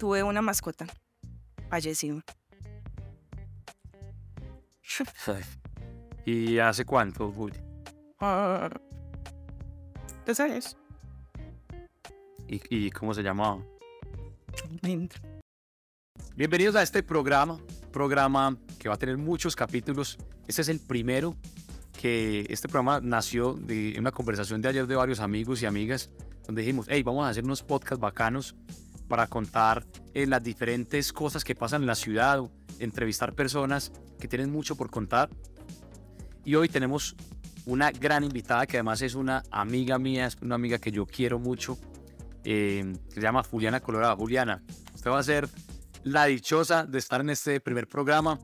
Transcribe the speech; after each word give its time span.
tuve 0.00 0.22
una 0.22 0.40
mascota. 0.40 0.86
Falleció. 1.68 2.22
¿Y 6.24 6.58
hace 6.58 6.86
cuánto, 6.86 7.30
Juli? 7.30 7.54
Ah, 8.18 8.70
dos 10.24 10.40
años. 10.40 10.76
¿Y, 12.48 12.62
y 12.70 12.90
cómo 12.90 13.12
se 13.12 13.22
llamaba? 13.22 13.62
Lindo. 14.80 15.14
Bienvenidos 16.34 16.76
a 16.76 16.82
este 16.82 17.02
programa, 17.02 17.60
programa 17.92 18.56
que 18.78 18.88
va 18.88 18.94
a 18.94 18.98
tener 18.98 19.18
muchos 19.18 19.54
capítulos. 19.54 20.16
Este 20.48 20.62
es 20.62 20.70
el 20.70 20.80
primero 20.80 21.36
que 22.00 22.46
este 22.48 22.68
programa 22.68 23.00
nació 23.02 23.52
de 23.52 23.96
una 23.98 24.12
conversación 24.12 24.62
de 24.62 24.68
ayer 24.70 24.86
de 24.86 24.96
varios 24.96 25.20
amigos 25.20 25.60
y 25.60 25.66
amigas, 25.66 26.08
donde 26.46 26.62
dijimos, 26.62 26.86
hey, 26.88 27.02
vamos 27.02 27.26
a 27.26 27.28
hacer 27.28 27.44
unos 27.44 27.62
podcasts 27.62 28.00
bacanos 28.00 28.56
para 29.10 29.26
contar 29.26 29.84
eh, 30.14 30.24
las 30.24 30.40
diferentes 30.40 31.12
cosas 31.12 31.42
que 31.42 31.56
pasan 31.56 31.82
en 31.82 31.88
la 31.88 31.96
ciudad, 31.96 32.40
entrevistar 32.78 33.34
personas 33.34 33.90
que 34.20 34.28
tienen 34.28 34.52
mucho 34.52 34.76
por 34.76 34.88
contar. 34.88 35.28
Y 36.44 36.54
hoy 36.54 36.68
tenemos 36.68 37.16
una 37.66 37.90
gran 37.90 38.22
invitada 38.22 38.68
que 38.68 38.76
además 38.76 39.02
es 39.02 39.16
una 39.16 39.42
amiga 39.50 39.98
mía, 39.98 40.26
es 40.26 40.36
una 40.40 40.54
amiga 40.54 40.78
que 40.78 40.92
yo 40.92 41.06
quiero 41.06 41.40
mucho, 41.40 41.76
eh, 42.44 42.94
que 43.08 43.14
se 43.16 43.20
llama 43.20 43.42
Juliana 43.42 43.80
Colorado. 43.80 44.16
Juliana, 44.16 44.62
usted 44.94 45.10
va 45.10 45.18
a 45.18 45.24
ser 45.24 45.48
la 46.04 46.26
dichosa 46.26 46.86
de 46.86 46.98
estar 46.98 47.20
en 47.20 47.30
este 47.30 47.58
primer 47.58 47.88
programa. 47.88 48.38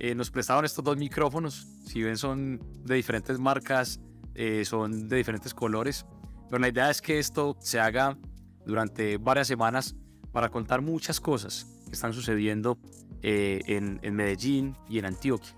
Eh, 0.00 0.16
nos 0.16 0.32
prestaron 0.32 0.64
estos 0.64 0.84
dos 0.84 0.96
micrófonos, 0.96 1.68
si 1.86 2.02
ven 2.02 2.16
son 2.16 2.60
de 2.84 2.96
diferentes 2.96 3.38
marcas, 3.38 4.00
eh, 4.34 4.64
son 4.64 5.06
de 5.06 5.16
diferentes 5.16 5.54
colores, 5.54 6.04
pero 6.50 6.58
la 6.58 6.68
idea 6.68 6.90
es 6.90 7.00
que 7.00 7.20
esto 7.20 7.56
se 7.60 7.78
haga 7.78 8.18
durante 8.64 9.18
varias 9.18 9.48
semanas 9.48 9.94
para 10.32 10.48
contar 10.48 10.80
muchas 10.80 11.20
cosas 11.20 11.66
que 11.86 11.92
están 11.92 12.12
sucediendo 12.12 12.78
eh, 13.22 13.60
en, 13.66 14.00
en 14.02 14.14
Medellín 14.14 14.76
y 14.88 14.98
en 14.98 15.06
Antioquia. 15.06 15.54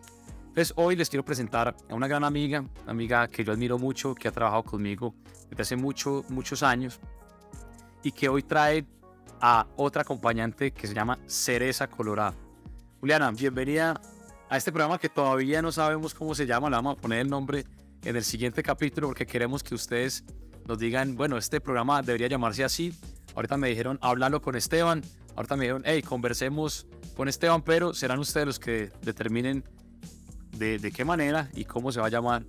Entonces 0.48 0.72
hoy 0.76 0.94
les 0.94 1.10
quiero 1.10 1.24
presentar 1.24 1.74
a 1.88 1.94
una 1.94 2.06
gran 2.06 2.22
amiga, 2.22 2.60
una 2.60 2.92
amiga 2.92 3.26
que 3.28 3.42
yo 3.44 3.52
admiro 3.52 3.78
mucho, 3.78 4.14
que 4.14 4.28
ha 4.28 4.32
trabajado 4.32 4.62
conmigo 4.62 5.14
desde 5.50 5.62
hace 5.62 5.76
mucho, 5.76 6.24
muchos 6.28 6.62
años 6.62 7.00
y 8.02 8.12
que 8.12 8.28
hoy 8.28 8.42
trae 8.42 8.86
a 9.40 9.66
otra 9.76 10.02
acompañante 10.02 10.70
que 10.72 10.86
se 10.86 10.94
llama 10.94 11.18
Cereza 11.26 11.88
Colorada. 11.88 12.34
Juliana, 13.00 13.30
bienvenida 13.32 14.00
a 14.48 14.56
este 14.56 14.70
programa 14.70 14.98
que 14.98 15.08
todavía 15.08 15.60
no 15.60 15.72
sabemos 15.72 16.14
cómo 16.14 16.34
se 16.34 16.46
llama, 16.46 16.70
le 16.70 16.76
vamos 16.76 16.98
a 16.98 17.00
poner 17.00 17.20
el 17.20 17.28
nombre 17.28 17.64
en 18.04 18.16
el 18.16 18.22
siguiente 18.24 18.62
capítulo 18.62 19.08
porque 19.08 19.26
queremos 19.26 19.62
que 19.62 19.74
ustedes 19.74 20.24
nos 20.66 20.78
digan, 20.78 21.16
bueno, 21.16 21.36
este 21.36 21.60
programa 21.60 22.02
debería 22.02 22.28
llamarse 22.28 22.64
así. 22.64 22.94
Ahorita 23.34 23.56
me 23.56 23.68
dijeron, 23.68 23.98
háblalo 24.00 24.40
con 24.40 24.56
Esteban. 24.56 25.02
Ahorita 25.36 25.56
me 25.56 25.64
dijeron, 25.64 25.82
hey, 25.84 26.02
conversemos 26.02 26.86
con 27.16 27.28
Esteban, 27.28 27.62
pero 27.62 27.94
serán 27.94 28.18
ustedes 28.18 28.46
los 28.46 28.58
que 28.58 28.90
determinen 29.02 29.64
de, 30.52 30.78
de 30.78 30.92
qué 30.92 31.04
manera 31.04 31.48
y 31.54 31.64
cómo 31.64 31.90
se 31.92 32.00
va 32.00 32.06
a 32.06 32.10
llamar 32.10 32.44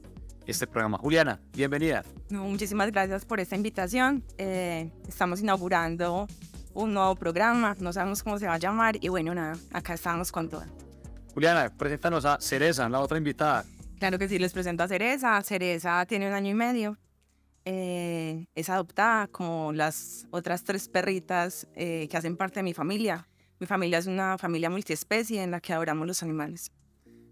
este 0.46 0.68
programa. 0.68 0.98
Juliana, 0.98 1.40
bienvenida. 1.54 2.04
No, 2.30 2.46
muchísimas 2.46 2.92
gracias 2.92 3.26
por 3.26 3.40
esta 3.40 3.56
invitación. 3.56 4.24
Eh, 4.38 4.92
estamos 5.08 5.42
inaugurando 5.42 6.28
un 6.74 6.94
nuevo 6.94 7.16
programa, 7.16 7.76
no 7.80 7.94
sabemos 7.94 8.22
cómo 8.22 8.38
se 8.38 8.48
va 8.48 8.56
a 8.56 8.58
llamar 8.58 8.98
y 9.02 9.08
bueno, 9.08 9.34
nada, 9.34 9.56
acá 9.74 9.94
estamos 9.94 10.32
con 10.32 10.50
todo. 10.50 10.64
Juliana, 11.34 11.72
preséntanos 11.76 12.26
a 12.26 12.40
Cereza, 12.40 12.88
la 12.90 13.00
otra 13.00 13.18
invitada. 13.18 13.66
Claro 14.00 14.20
que 14.20 14.28
sí, 14.28 14.40
les 14.40 14.54
presento 14.54 14.84
a 14.84 14.88
Cereza. 14.88 15.42
Cereza 15.42 16.06
tiene 16.06 16.28
un 16.28 16.34
año 16.34 16.52
y 16.52 16.54
medio. 16.54 16.98
Eh, 17.66 18.46
es 18.54 18.70
adoptada 18.70 19.28
como 19.28 19.74
las 19.74 20.28
otras 20.32 20.64
tres 20.64 20.88
perritas 20.88 21.68
eh, 21.76 22.08
que 22.10 22.16
hacen 22.18 22.38
parte 22.38 22.60
de 22.60 22.64
mi 22.64 22.74
familia. 22.74 23.28
Mi 23.60 23.66
familia 23.66 23.98
es 23.98 24.06
una 24.08 24.38
familia 24.38 24.70
multiespecie 24.70 25.42
en 25.42 25.52
la 25.52 25.60
que 25.62 25.74
adoramos 25.74 26.06
los 26.06 26.22
animales. 26.22 26.72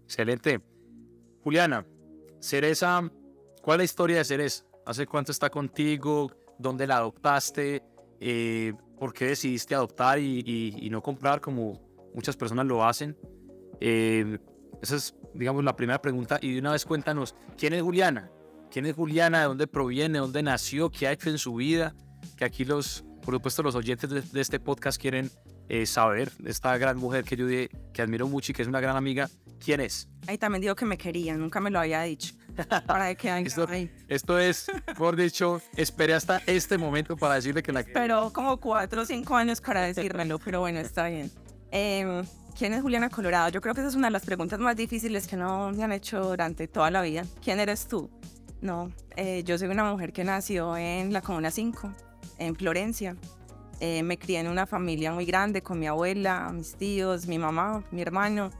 Excelente. 0.04 0.60
Juliana, 1.42 1.86
Cereza, 2.40 3.00
¿cuál 3.62 3.76
es 3.76 3.78
la 3.78 3.84
historia 3.84 4.16
de 4.18 4.24
Cereza? 4.24 4.64
¿Hace 4.86 5.06
cuánto 5.06 5.30
está 5.32 5.50
contigo? 5.50 6.30
¿Dónde 6.58 6.86
la 6.86 6.96
adoptaste? 6.96 7.82
Eh, 8.20 8.72
¿Por 8.98 9.12
qué 9.12 9.26
decidiste 9.26 9.74
adoptar 9.74 10.18
y, 10.18 10.40
y- 10.44 10.86
y 10.86 10.90
no 10.90 11.02
comprar 11.02 11.40
como 11.40 11.80
muchas 12.14 12.36
personas 12.36 12.66
lo 12.66 12.84
hacen? 12.84 13.16
Eh, 13.80 14.38
esa 14.82 14.96
es, 14.96 15.14
digamos, 15.34 15.62
la 15.64 15.76
primera 15.76 16.00
pregunta. 16.00 16.38
Y 16.42 16.54
de 16.54 16.60
una 16.60 16.72
vez 16.72 16.84
cuéntanos, 16.84 17.34
¿quién 17.56 17.72
es 17.74 17.82
Juliana? 17.82 18.30
¿Quién 18.74 18.86
es 18.86 18.96
Juliana? 18.96 19.38
¿De 19.38 19.44
dónde 19.44 19.68
proviene? 19.68 20.14
¿De 20.14 20.18
dónde 20.18 20.42
nació? 20.42 20.90
¿Qué 20.90 21.06
ha 21.06 21.12
hecho 21.12 21.30
en 21.30 21.38
su 21.38 21.54
vida? 21.54 21.94
Que 22.36 22.44
aquí 22.44 22.64
los, 22.64 23.04
por 23.22 23.32
supuesto, 23.32 23.62
los 23.62 23.76
oyentes 23.76 24.10
de, 24.10 24.20
de 24.20 24.40
este 24.40 24.58
podcast 24.58 25.00
quieren 25.00 25.30
eh, 25.68 25.86
saber. 25.86 26.32
Esta 26.44 26.76
gran 26.76 26.96
mujer 26.96 27.22
que 27.22 27.36
yo 27.36 27.46
di- 27.46 27.68
que 27.92 28.02
admiro 28.02 28.26
mucho 28.26 28.50
y 28.50 28.54
que 28.56 28.62
es 28.62 28.66
una 28.68 28.80
gran 28.80 28.96
amiga, 28.96 29.30
¿quién 29.64 29.80
es? 29.80 30.08
Ahí 30.26 30.38
también 30.38 30.60
digo 30.60 30.74
que 30.74 30.86
me 30.86 30.98
quería, 30.98 31.36
nunca 31.36 31.60
me 31.60 31.70
lo 31.70 31.78
había 31.78 32.02
dicho. 32.02 32.34
Para 32.84 33.14
que 33.14 33.28
Esto-. 33.46 33.68
Esto 34.08 34.40
es, 34.40 34.66
por 34.98 35.14
dicho, 35.14 35.62
esperé 35.76 36.14
hasta 36.14 36.42
este 36.46 36.76
momento 36.76 37.16
para 37.16 37.34
decirle 37.34 37.62
que 37.62 37.70
la 37.70 37.84
Pero 37.84 38.32
como 38.32 38.58
cuatro 38.58 39.02
o 39.02 39.04
cinco 39.04 39.36
años 39.36 39.60
para 39.60 39.82
decírmelo, 39.82 40.40
pero 40.40 40.58
bueno, 40.58 40.80
está 40.80 41.06
bien. 41.06 41.30
Em, 41.70 42.24
¿Quién 42.58 42.72
es 42.72 42.82
Juliana 42.82 43.08
Colorado? 43.08 43.50
Yo 43.50 43.60
creo 43.60 43.72
que 43.72 43.82
esa 43.82 43.90
es 43.90 43.94
una 43.94 44.08
de 44.08 44.12
las 44.14 44.24
preguntas 44.24 44.58
más 44.58 44.74
difíciles 44.74 45.28
que 45.28 45.36
no 45.36 45.70
me 45.70 45.84
han 45.84 45.92
hecho 45.92 46.20
durante 46.24 46.66
toda 46.66 46.90
la 46.90 47.02
vida. 47.02 47.24
¿Quién 47.40 47.60
eres 47.60 47.86
tú? 47.86 48.10
No, 48.64 48.90
eh, 49.14 49.42
yo 49.44 49.58
soy 49.58 49.68
una 49.68 49.84
mujer 49.84 50.14
que 50.14 50.24
nació 50.24 50.74
en 50.74 51.12
la 51.12 51.20
Comuna 51.20 51.50
5, 51.50 51.92
en 52.38 52.56
Florencia. 52.56 53.14
Eh, 53.78 54.02
me 54.02 54.16
crié 54.16 54.40
en 54.40 54.48
una 54.48 54.64
familia 54.64 55.12
muy 55.12 55.26
grande 55.26 55.60
con 55.62 55.78
mi 55.78 55.86
abuela, 55.86 56.50
mis 56.50 56.74
tíos, 56.74 57.26
mi 57.26 57.38
mamá, 57.38 57.84
mi 57.90 58.00
hermano. 58.00 58.50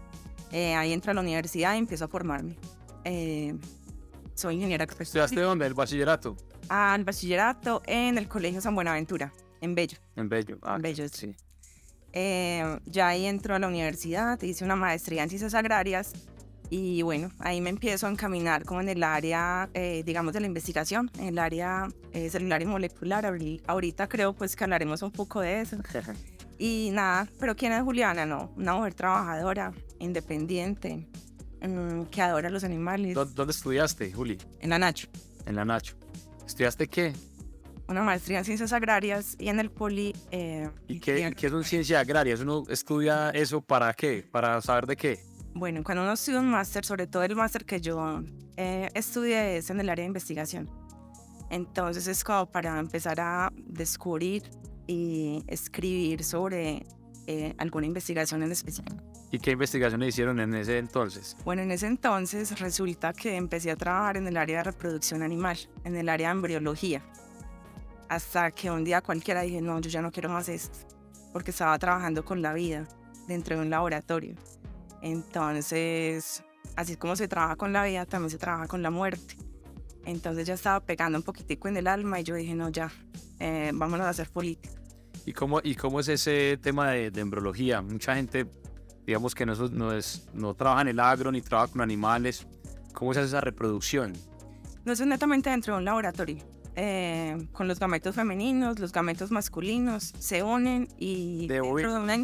Eh, 0.52 0.74
ahí 0.74 0.92
entro 0.92 1.12
a 1.12 1.14
la 1.14 1.22
universidad 1.22 1.74
y 1.74 1.78
empiezo 1.78 2.04
a 2.04 2.08
formarme. 2.08 2.54
Eh, 3.04 3.54
soy 4.34 4.56
ingeniera 4.56 4.84
¿Estudiaste 4.84 5.40
dónde? 5.40 5.64
¿El 5.64 5.72
bachillerato? 5.72 6.36
al 6.68 7.04
bachillerato 7.04 7.80
en 7.86 8.18
el 8.18 8.28
Colegio 8.28 8.60
San 8.60 8.74
Buenaventura, 8.74 9.32
en 9.62 9.74
Bello. 9.74 9.96
En 10.16 10.28
Bello. 10.28 10.58
Ah, 10.60 10.76
En 10.76 10.82
Bello, 10.82 11.08
sí. 11.08 11.34
Ya 12.12 13.08
ahí 13.08 13.24
entro 13.24 13.54
a 13.54 13.58
la 13.58 13.68
universidad, 13.68 14.40
hice 14.42 14.66
una 14.66 14.76
maestría 14.76 15.22
en 15.22 15.30
ciencias 15.30 15.54
agrarias 15.54 16.12
y 16.76 17.02
bueno, 17.02 17.30
ahí 17.38 17.60
me 17.60 17.70
empiezo 17.70 18.06
a 18.06 18.10
encaminar 18.10 18.64
como 18.64 18.80
en 18.80 18.88
el 18.88 19.02
área, 19.02 19.68
eh, 19.74 20.02
digamos, 20.04 20.32
de 20.32 20.40
la 20.40 20.46
investigación, 20.46 21.10
en 21.18 21.26
el 21.28 21.38
área 21.38 21.88
eh, 22.12 22.28
celular 22.30 22.62
y 22.62 22.66
molecular. 22.66 23.24
Ahori- 23.24 23.60
Ahorita 23.66 24.08
creo 24.08 24.32
pues 24.32 24.56
que 24.56 24.64
hablaremos 24.64 25.02
un 25.02 25.10
poco 25.12 25.40
de 25.40 25.60
eso. 25.60 25.76
Y 26.56 26.90
nada, 26.92 27.26
pero 27.40 27.56
¿quién 27.56 27.72
es 27.72 27.82
Juliana? 27.82 28.24
No, 28.26 28.52
una 28.56 28.74
mujer 28.74 28.94
trabajadora, 28.94 29.72
independiente, 29.98 31.04
mm, 31.60 32.02
que 32.04 32.22
adora 32.22 32.48
los 32.48 32.62
animales. 32.62 33.14
¿Dó- 33.16 33.24
¿Dónde 33.24 33.50
estudiaste, 33.52 34.12
Juli? 34.12 34.38
En 34.60 34.70
la 34.70 34.78
Nacho, 34.78 35.08
En 35.46 35.56
la 35.56 35.64
Nacho. 35.64 35.96
¿Estudiaste 36.46 36.86
qué? 36.88 37.12
una 37.86 38.02
maestría 38.02 38.38
en 38.38 38.44
ciencias 38.46 38.72
agrarias 38.72 39.36
y 39.38 39.48
en 39.48 39.60
el 39.60 39.70
Poli... 39.70 40.14
eh, 40.30 40.70
¿Y 40.88 41.00
qué, 41.00 41.34
qué 41.36 41.46
es 41.48 41.52
una 41.52 41.64
ciencia 41.64 42.00
agraria? 42.00 42.34
¿Uno 42.40 42.62
estudia 42.68 43.28
eso 43.30 43.60
para 43.60 43.92
qué? 43.92 44.24
¿Para 44.30 44.58
saber 44.62 44.86
de 44.86 44.96
qué? 44.96 45.18
Bueno, 45.54 45.84
cuando 45.84 46.02
uno 46.02 46.12
estudia 46.12 46.40
un 46.40 46.50
máster, 46.50 46.84
sobre 46.84 47.06
todo 47.06 47.22
el 47.22 47.36
máster 47.36 47.64
que 47.64 47.80
yo 47.80 48.22
eh, 48.56 48.88
estudié 48.92 49.56
es 49.58 49.70
en 49.70 49.78
el 49.78 49.88
área 49.88 50.02
de 50.02 50.08
investigación. 50.08 50.68
Entonces 51.48 52.08
es 52.08 52.24
como 52.24 52.46
para 52.46 52.76
empezar 52.80 53.20
a 53.20 53.52
descubrir 53.56 54.42
y 54.88 55.44
escribir 55.46 56.24
sobre 56.24 56.84
eh, 57.28 57.54
alguna 57.58 57.86
investigación 57.86 58.42
en 58.42 58.50
especial. 58.50 59.00
¿Y 59.30 59.38
qué 59.38 59.52
investigaciones 59.52 60.08
hicieron 60.08 60.40
en 60.40 60.54
ese 60.54 60.78
entonces? 60.78 61.36
Bueno, 61.44 61.62
en 61.62 61.70
ese 61.70 61.86
entonces 61.86 62.58
resulta 62.58 63.12
que 63.12 63.36
empecé 63.36 63.70
a 63.70 63.76
trabajar 63.76 64.16
en 64.16 64.26
el 64.26 64.36
área 64.36 64.58
de 64.58 64.64
reproducción 64.64 65.22
animal, 65.22 65.56
en 65.84 65.94
el 65.94 66.08
área 66.08 66.28
de 66.28 66.32
embriología. 66.32 67.02
Hasta 68.08 68.50
que 68.50 68.72
un 68.72 68.82
día 68.82 69.00
cualquiera 69.00 69.42
dije, 69.42 69.62
no, 69.62 69.80
yo 69.80 69.88
ya 69.88 70.02
no 70.02 70.10
quiero 70.10 70.30
más 70.30 70.48
esto, 70.48 70.78
porque 71.32 71.52
estaba 71.52 71.78
trabajando 71.78 72.24
con 72.24 72.42
la 72.42 72.52
vida 72.52 72.88
dentro 73.28 73.56
de 73.56 73.62
un 73.62 73.70
laboratorio. 73.70 74.34
Entonces, 75.04 76.42
así 76.76 76.96
como 76.96 77.14
se 77.14 77.28
trabaja 77.28 77.56
con 77.56 77.74
la 77.74 77.84
vida, 77.84 78.06
también 78.06 78.30
se 78.30 78.38
trabaja 78.38 78.66
con 78.66 78.82
la 78.82 78.90
muerte. 78.90 79.36
Entonces 80.06 80.46
ya 80.46 80.54
estaba 80.54 80.80
pegando 80.80 81.18
un 81.18 81.22
poquitico 81.22 81.68
en 81.68 81.76
el 81.76 81.86
alma 81.86 82.20
y 82.20 82.24
yo 82.24 82.34
dije, 82.34 82.54
no, 82.54 82.70
ya, 82.70 82.90
eh, 83.38 83.70
vámonos 83.74 84.06
a 84.06 84.08
hacer 84.08 84.30
política. 84.30 84.74
¿Y 85.26 85.34
cómo, 85.34 85.60
y 85.62 85.74
cómo 85.74 86.00
es 86.00 86.08
ese 86.08 86.58
tema 86.62 86.90
de, 86.90 87.10
de 87.10 87.20
embriología? 87.20 87.82
Mucha 87.82 88.14
gente, 88.16 88.46
digamos 89.06 89.34
que 89.34 89.44
no, 89.44 89.54
no, 89.68 89.92
es, 89.92 90.26
no 90.32 90.54
trabaja 90.54 90.80
en 90.80 90.88
el 90.88 91.00
agro 91.00 91.30
ni 91.30 91.42
trabaja 91.42 91.70
con 91.70 91.82
animales. 91.82 92.46
¿Cómo 92.94 93.12
se 93.12 93.20
hace 93.20 93.28
esa 93.28 93.42
reproducción? 93.42 94.14
No 94.86 94.92
es 94.94 95.06
netamente 95.06 95.50
dentro 95.50 95.74
de 95.74 95.80
un 95.80 95.84
laboratorio. 95.84 96.38
Eh, 96.76 97.46
con 97.52 97.68
los 97.68 97.78
gametos 97.78 98.14
femeninos, 98.14 98.78
los 98.78 98.90
gametos 98.90 99.30
masculinos 99.30 100.14
se 100.18 100.42
unen 100.42 100.88
y 100.96 101.46
De 101.46 101.60
dentro 101.60 101.92
de, 101.92 102.00
una 102.00 102.16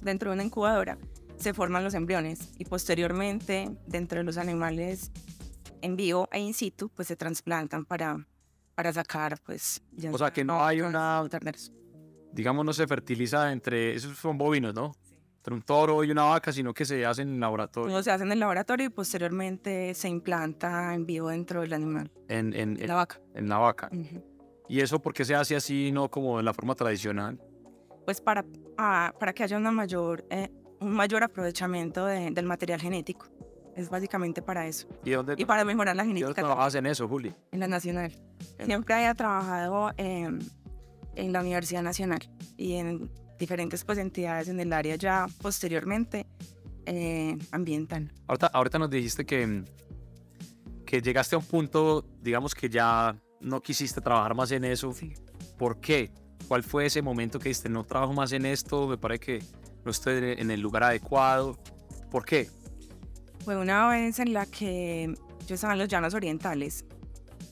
dentro 0.00 0.30
de 0.30 0.34
una 0.34 0.44
incubadora 0.44 0.96
se 1.40 1.52
forman 1.54 1.82
los 1.82 1.94
embriones 1.94 2.52
y 2.58 2.64
posteriormente 2.64 3.70
dentro 3.86 4.18
de 4.18 4.24
los 4.24 4.36
animales 4.36 5.10
en 5.82 5.96
vivo 5.96 6.28
e 6.32 6.38
in 6.40 6.54
situ 6.54 6.88
pues 6.90 7.08
se 7.08 7.16
trasplantan 7.16 7.84
para, 7.86 8.26
para 8.74 8.92
sacar 8.92 9.40
pues 9.44 9.82
ya 9.92 10.10
O 10.12 10.18
sea, 10.18 10.32
que 10.32 10.44
no 10.44 10.64
hay 10.64 10.80
una- 10.82 11.26
terneros. 11.30 11.72
digamos, 12.32 12.64
no 12.64 12.72
se 12.72 12.86
fertiliza 12.86 13.50
entre, 13.52 13.94
esos 13.94 14.16
son 14.18 14.36
bovinos, 14.38 14.74
¿no? 14.74 14.92
Entre 15.38 15.54
un 15.54 15.62
toro 15.62 16.04
y 16.04 16.10
una 16.10 16.24
vaca, 16.24 16.52
sino 16.52 16.74
que 16.74 16.84
se 16.84 17.06
hace 17.06 17.22
en 17.22 17.40
laboratorio. 17.40 17.90
No 17.96 18.02
se 18.02 18.10
hace 18.10 18.24
en 18.24 18.32
el 18.32 18.38
laboratorio 18.40 18.86
y 18.86 18.90
posteriormente 18.90 19.94
se 19.94 20.08
implanta 20.10 20.92
en 20.94 21.06
vivo 21.06 21.30
dentro 21.30 21.62
del 21.62 21.72
animal. 21.72 22.12
En, 22.28 22.52
en, 22.52 22.86
la 22.86 22.94
vaca. 22.96 23.20
En 23.34 23.48
la 23.48 23.56
vaca. 23.56 23.88
¿Y 24.68 24.80
eso 24.80 25.00
por 25.00 25.14
qué 25.14 25.24
se 25.24 25.34
hace 25.34 25.56
así, 25.56 25.92
no 25.92 26.10
como 26.10 26.38
en 26.38 26.44
la 26.44 26.52
forma 26.52 26.74
tradicional? 26.74 27.40
Pues 28.04 28.20
para, 28.20 28.44
ah, 28.76 29.14
para 29.18 29.32
que 29.32 29.42
haya 29.42 29.56
una 29.56 29.70
mayor, 29.70 30.26
eh, 30.28 30.50
un 30.80 30.92
mayor 30.92 31.22
aprovechamiento 31.22 32.06
del 32.06 32.46
material 32.46 32.80
genético. 32.80 33.26
Es 33.76 33.88
básicamente 33.88 34.42
para 34.42 34.66
eso. 34.66 34.88
¿Y, 35.04 35.10
dónde, 35.10 35.34
y 35.38 35.44
para 35.44 35.64
mejorar 35.64 35.94
la 35.94 36.04
genética. 36.04 36.30
¿Y 36.30 36.34
trabajas 36.34 36.74
en 36.74 36.86
eso, 36.86 37.08
Juli? 37.08 37.34
En 37.52 37.60
la 37.60 37.68
Nacional. 37.68 38.12
Siempre 38.64 38.94
había 38.94 39.14
trabajado 39.14 39.90
en 39.96 40.40
la 41.14 41.40
Universidad 41.40 41.82
Nacional 41.82 42.20
y 42.56 42.74
en 42.74 43.10
diferentes 43.38 43.84
pues, 43.84 43.98
entidades 43.98 44.48
en 44.48 44.60
el 44.60 44.72
área 44.72 44.96
ya 44.96 45.26
posteriormente 45.40 46.26
eh, 46.86 47.36
ambiental. 47.52 48.12
Ahorita, 48.26 48.46
ahorita 48.48 48.78
nos 48.78 48.90
dijiste 48.90 49.24
que, 49.24 49.64
que 50.84 51.00
llegaste 51.00 51.36
a 51.36 51.38
un 51.38 51.44
punto, 51.44 52.04
digamos 52.20 52.54
que 52.54 52.68
ya 52.68 53.16
no 53.40 53.60
quisiste 53.60 54.00
trabajar 54.00 54.34
más 54.34 54.50
en 54.52 54.64
eso. 54.64 54.92
Sí. 54.92 55.14
¿Por 55.56 55.80
qué? 55.80 56.10
¿Cuál 56.48 56.62
fue 56.62 56.86
ese 56.86 57.00
momento 57.00 57.38
que 57.38 57.48
dijiste, 57.48 57.68
no 57.68 57.84
trabajo 57.84 58.12
más 58.12 58.32
en 58.32 58.44
esto, 58.44 58.88
me 58.88 58.98
parece 58.98 59.20
que 59.20 59.38
no 59.84 59.90
estoy 59.90 60.34
en 60.38 60.50
el 60.50 60.60
lugar 60.60 60.84
adecuado? 60.84 61.58
¿Por 62.10 62.24
qué? 62.24 62.48
Fue 63.44 63.56
una 63.56 63.88
vez 63.88 64.18
en 64.18 64.32
la 64.32 64.46
que 64.46 65.14
yo 65.46 65.54
estaba 65.54 65.72
en 65.72 65.78
los 65.78 65.88
llanos 65.88 66.14
orientales. 66.14 66.84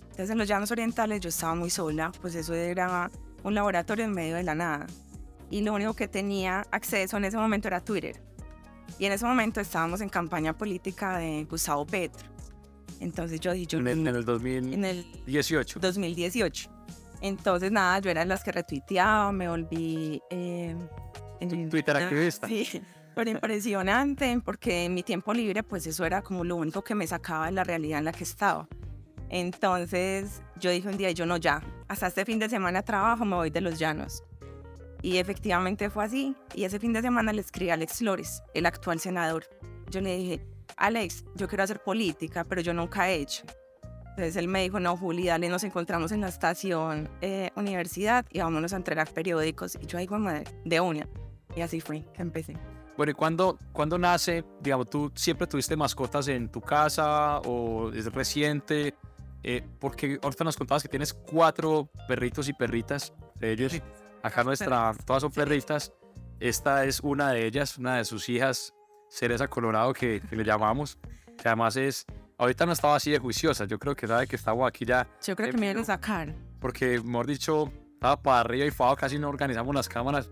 Entonces 0.02 0.30
en 0.30 0.38
los 0.38 0.48
llanos 0.48 0.70
orientales 0.70 1.20
yo 1.20 1.28
estaba 1.28 1.54
muy 1.54 1.70
sola, 1.70 2.12
pues 2.20 2.34
eso 2.34 2.54
era 2.54 3.10
un 3.44 3.54
laboratorio 3.54 4.04
en 4.04 4.12
medio 4.12 4.36
de 4.36 4.42
la 4.42 4.54
nada. 4.54 4.86
Y 5.50 5.62
lo 5.62 5.74
único 5.74 5.94
que 5.94 6.08
tenía 6.08 6.66
acceso 6.70 7.16
en 7.16 7.24
ese 7.24 7.36
momento 7.36 7.68
era 7.68 7.80
Twitter. 7.80 8.20
Y 8.98 9.06
en 9.06 9.12
ese 9.12 9.24
momento 9.24 9.60
estábamos 9.60 10.00
en 10.00 10.08
campaña 10.08 10.56
política 10.56 11.18
de 11.18 11.44
Gustavo 11.44 11.86
Petro. 11.86 12.28
Entonces 13.00 13.40
yo 13.40 13.52
dije... 13.52 13.76
En, 13.76 13.86
el, 13.86 14.06
en 14.08 14.16
el 14.16 14.24
2018. 14.24 15.80
2018. 15.80 16.70
Entonces 17.20 17.72
nada, 17.72 18.00
yo 18.00 18.10
era 18.10 18.20
de 18.20 18.26
las 18.26 18.42
que 18.42 18.52
retuiteaba, 18.52 19.32
me 19.32 19.48
volví... 19.48 20.20
Eh, 20.30 20.76
en, 21.40 21.70
Twitter 21.70 21.96
activista. 21.96 22.46
Sí, 22.48 22.82
pero 23.14 23.30
impresionante 23.30 24.40
porque 24.44 24.84
en 24.84 24.94
mi 24.94 25.02
tiempo 25.02 25.32
libre 25.34 25.62
pues 25.62 25.86
eso 25.86 26.04
era 26.04 26.22
como 26.22 26.44
lo 26.44 26.56
único 26.56 26.82
que 26.82 26.94
me 26.94 27.06
sacaba 27.06 27.46
de 27.46 27.52
la 27.52 27.64
realidad 27.64 27.98
en 27.98 28.04
la 28.04 28.12
que 28.12 28.24
estaba. 28.24 28.68
Entonces 29.30 30.42
yo 30.56 30.70
dije 30.70 30.88
un 30.88 30.96
día, 30.96 31.10
yo 31.10 31.26
no 31.26 31.36
ya, 31.36 31.62
hasta 31.88 32.06
este 32.06 32.24
fin 32.24 32.38
de 32.38 32.48
semana 32.48 32.82
trabajo, 32.82 33.24
me 33.24 33.36
voy 33.36 33.50
de 33.50 33.60
los 33.60 33.78
llanos. 33.78 34.22
Y 35.02 35.18
efectivamente 35.18 35.90
fue 35.90 36.04
así. 36.04 36.34
Y 36.54 36.64
ese 36.64 36.78
fin 36.78 36.92
de 36.92 37.02
semana 37.02 37.32
le 37.32 37.40
escribí 37.40 37.70
a 37.70 37.74
Alex 37.74 37.98
Flores, 37.98 38.42
el 38.54 38.66
actual 38.66 38.98
senador. 39.00 39.44
Yo 39.90 40.00
le 40.00 40.16
dije, 40.16 40.46
Alex, 40.76 41.24
yo 41.34 41.48
quiero 41.48 41.64
hacer 41.64 41.82
política, 41.82 42.44
pero 42.44 42.60
yo 42.60 42.74
nunca 42.74 43.08
he 43.08 43.16
hecho. 43.16 43.44
Entonces 44.10 44.36
él 44.36 44.48
me 44.48 44.62
dijo, 44.62 44.80
no, 44.80 44.96
Juli, 44.96 45.26
dale, 45.26 45.48
nos 45.48 45.62
encontramos 45.62 46.10
en 46.10 46.20
la 46.20 46.28
estación 46.28 47.08
eh, 47.20 47.50
universidad 47.54 48.26
y 48.32 48.40
vámonos 48.40 48.72
a 48.72 48.76
entregar 48.76 49.08
periódicos. 49.12 49.76
Y 49.80 49.86
yo, 49.86 49.98
ahí, 49.98 50.08
madre, 50.08 50.44
de 50.64 50.80
una. 50.80 51.08
Y 51.56 51.60
así 51.60 51.80
fue 51.80 52.04
que 52.14 52.22
empecé. 52.22 52.56
Bueno, 52.96 53.12
¿y 53.12 53.14
cuándo, 53.14 53.58
cuando 53.72 53.96
nace, 53.96 54.44
digamos, 54.60 54.90
tú 54.90 55.12
siempre 55.14 55.46
tuviste 55.46 55.76
mascotas 55.76 56.26
en 56.28 56.48
tu 56.48 56.60
casa 56.60 57.38
o 57.40 57.92
es 57.92 58.12
reciente? 58.12 58.94
Eh, 59.44 59.64
porque 59.78 60.18
ahorita 60.20 60.44
nos 60.44 60.56
contabas 60.56 60.82
que 60.82 60.88
tienes 60.88 61.14
cuatro 61.14 61.88
perritos 62.08 62.48
y 62.48 62.52
perritas. 62.52 63.12
Ellos, 63.40 63.80
acá 64.22 64.42
nuestra, 64.42 64.92
todas 65.06 65.22
son 65.22 65.30
perritas. 65.30 65.92
Esta 66.40 66.84
es 66.84 67.00
una 67.00 67.30
de 67.32 67.46
ellas, 67.46 67.78
una 67.78 67.96
de 67.96 68.04
sus 68.04 68.28
hijas, 68.28 68.74
Cereza 69.08 69.48
Colorado, 69.48 69.92
que, 69.92 70.20
le 70.30 70.44
llamamos. 70.44 70.98
Que 71.36 71.48
además 71.48 71.76
es, 71.76 72.04
ahorita 72.36 72.66
no 72.66 72.72
estaba 72.72 72.96
así 72.96 73.10
de 73.10 73.18
juiciosa. 73.18 73.64
Yo 73.64 73.78
creo 73.78 73.94
que 73.94 74.06
sabe 74.06 74.26
que 74.26 74.36
estamos 74.36 74.66
aquí 74.68 74.84
ya. 74.84 75.06
Yo 75.24 75.36
creo 75.36 75.50
que 75.50 75.56
me 75.56 75.70
iban 75.70 75.82
a 75.82 75.84
sacar. 75.84 76.34
Porque, 76.60 77.00
mejor 77.00 77.28
dicho, 77.28 77.72
estaba 77.94 78.20
para 78.20 78.40
arriba 78.40 78.66
y 78.66 78.70
fue 78.70 78.94
casi 78.96 79.18
no 79.18 79.28
organizamos 79.28 79.74
las 79.74 79.88
cámaras. 79.88 80.30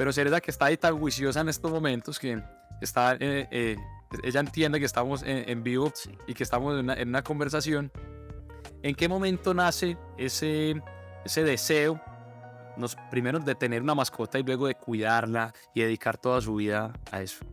Pero 0.00 0.14
Cereza 0.14 0.40
que 0.40 0.50
está 0.50 0.64
ahí 0.64 0.78
tan 0.78 0.98
juiciosa 0.98 1.42
en 1.42 1.50
estos 1.50 1.70
momentos 1.70 2.18
que 2.18 2.42
está, 2.80 3.16
eh, 3.20 3.46
eh, 3.50 3.76
ella 4.22 4.40
entiende 4.40 4.78
que 4.78 4.86
estamos 4.86 5.22
en, 5.26 5.62
vivo 5.62 5.92
y 6.26 6.32
que 6.32 6.42
estamos 6.42 6.72
en 6.72 6.84
una, 6.86 6.94
en 6.94 7.10
una 7.10 7.22
conversación 7.22 7.92
¿En 8.82 8.94
qué 8.94 9.08
momento 9.08 9.52
nace 9.52 9.98
ese, 10.16 10.82
ese 11.24 11.44
deseo, 11.44 12.00
nos, 12.78 12.96
primero 13.10 13.38
de 13.38 13.54
tener 13.54 13.82
una 13.82 13.94
mascota 13.94 14.38
y 14.38 14.42
luego 14.42 14.66
de 14.68 14.74
cuidarla 14.74 15.52
y 15.74 15.82
dedicar 15.82 16.16
toda 16.16 16.40
su 16.40 16.54
vida 16.54 16.94
a 17.12 17.20
eso? 17.20 17.44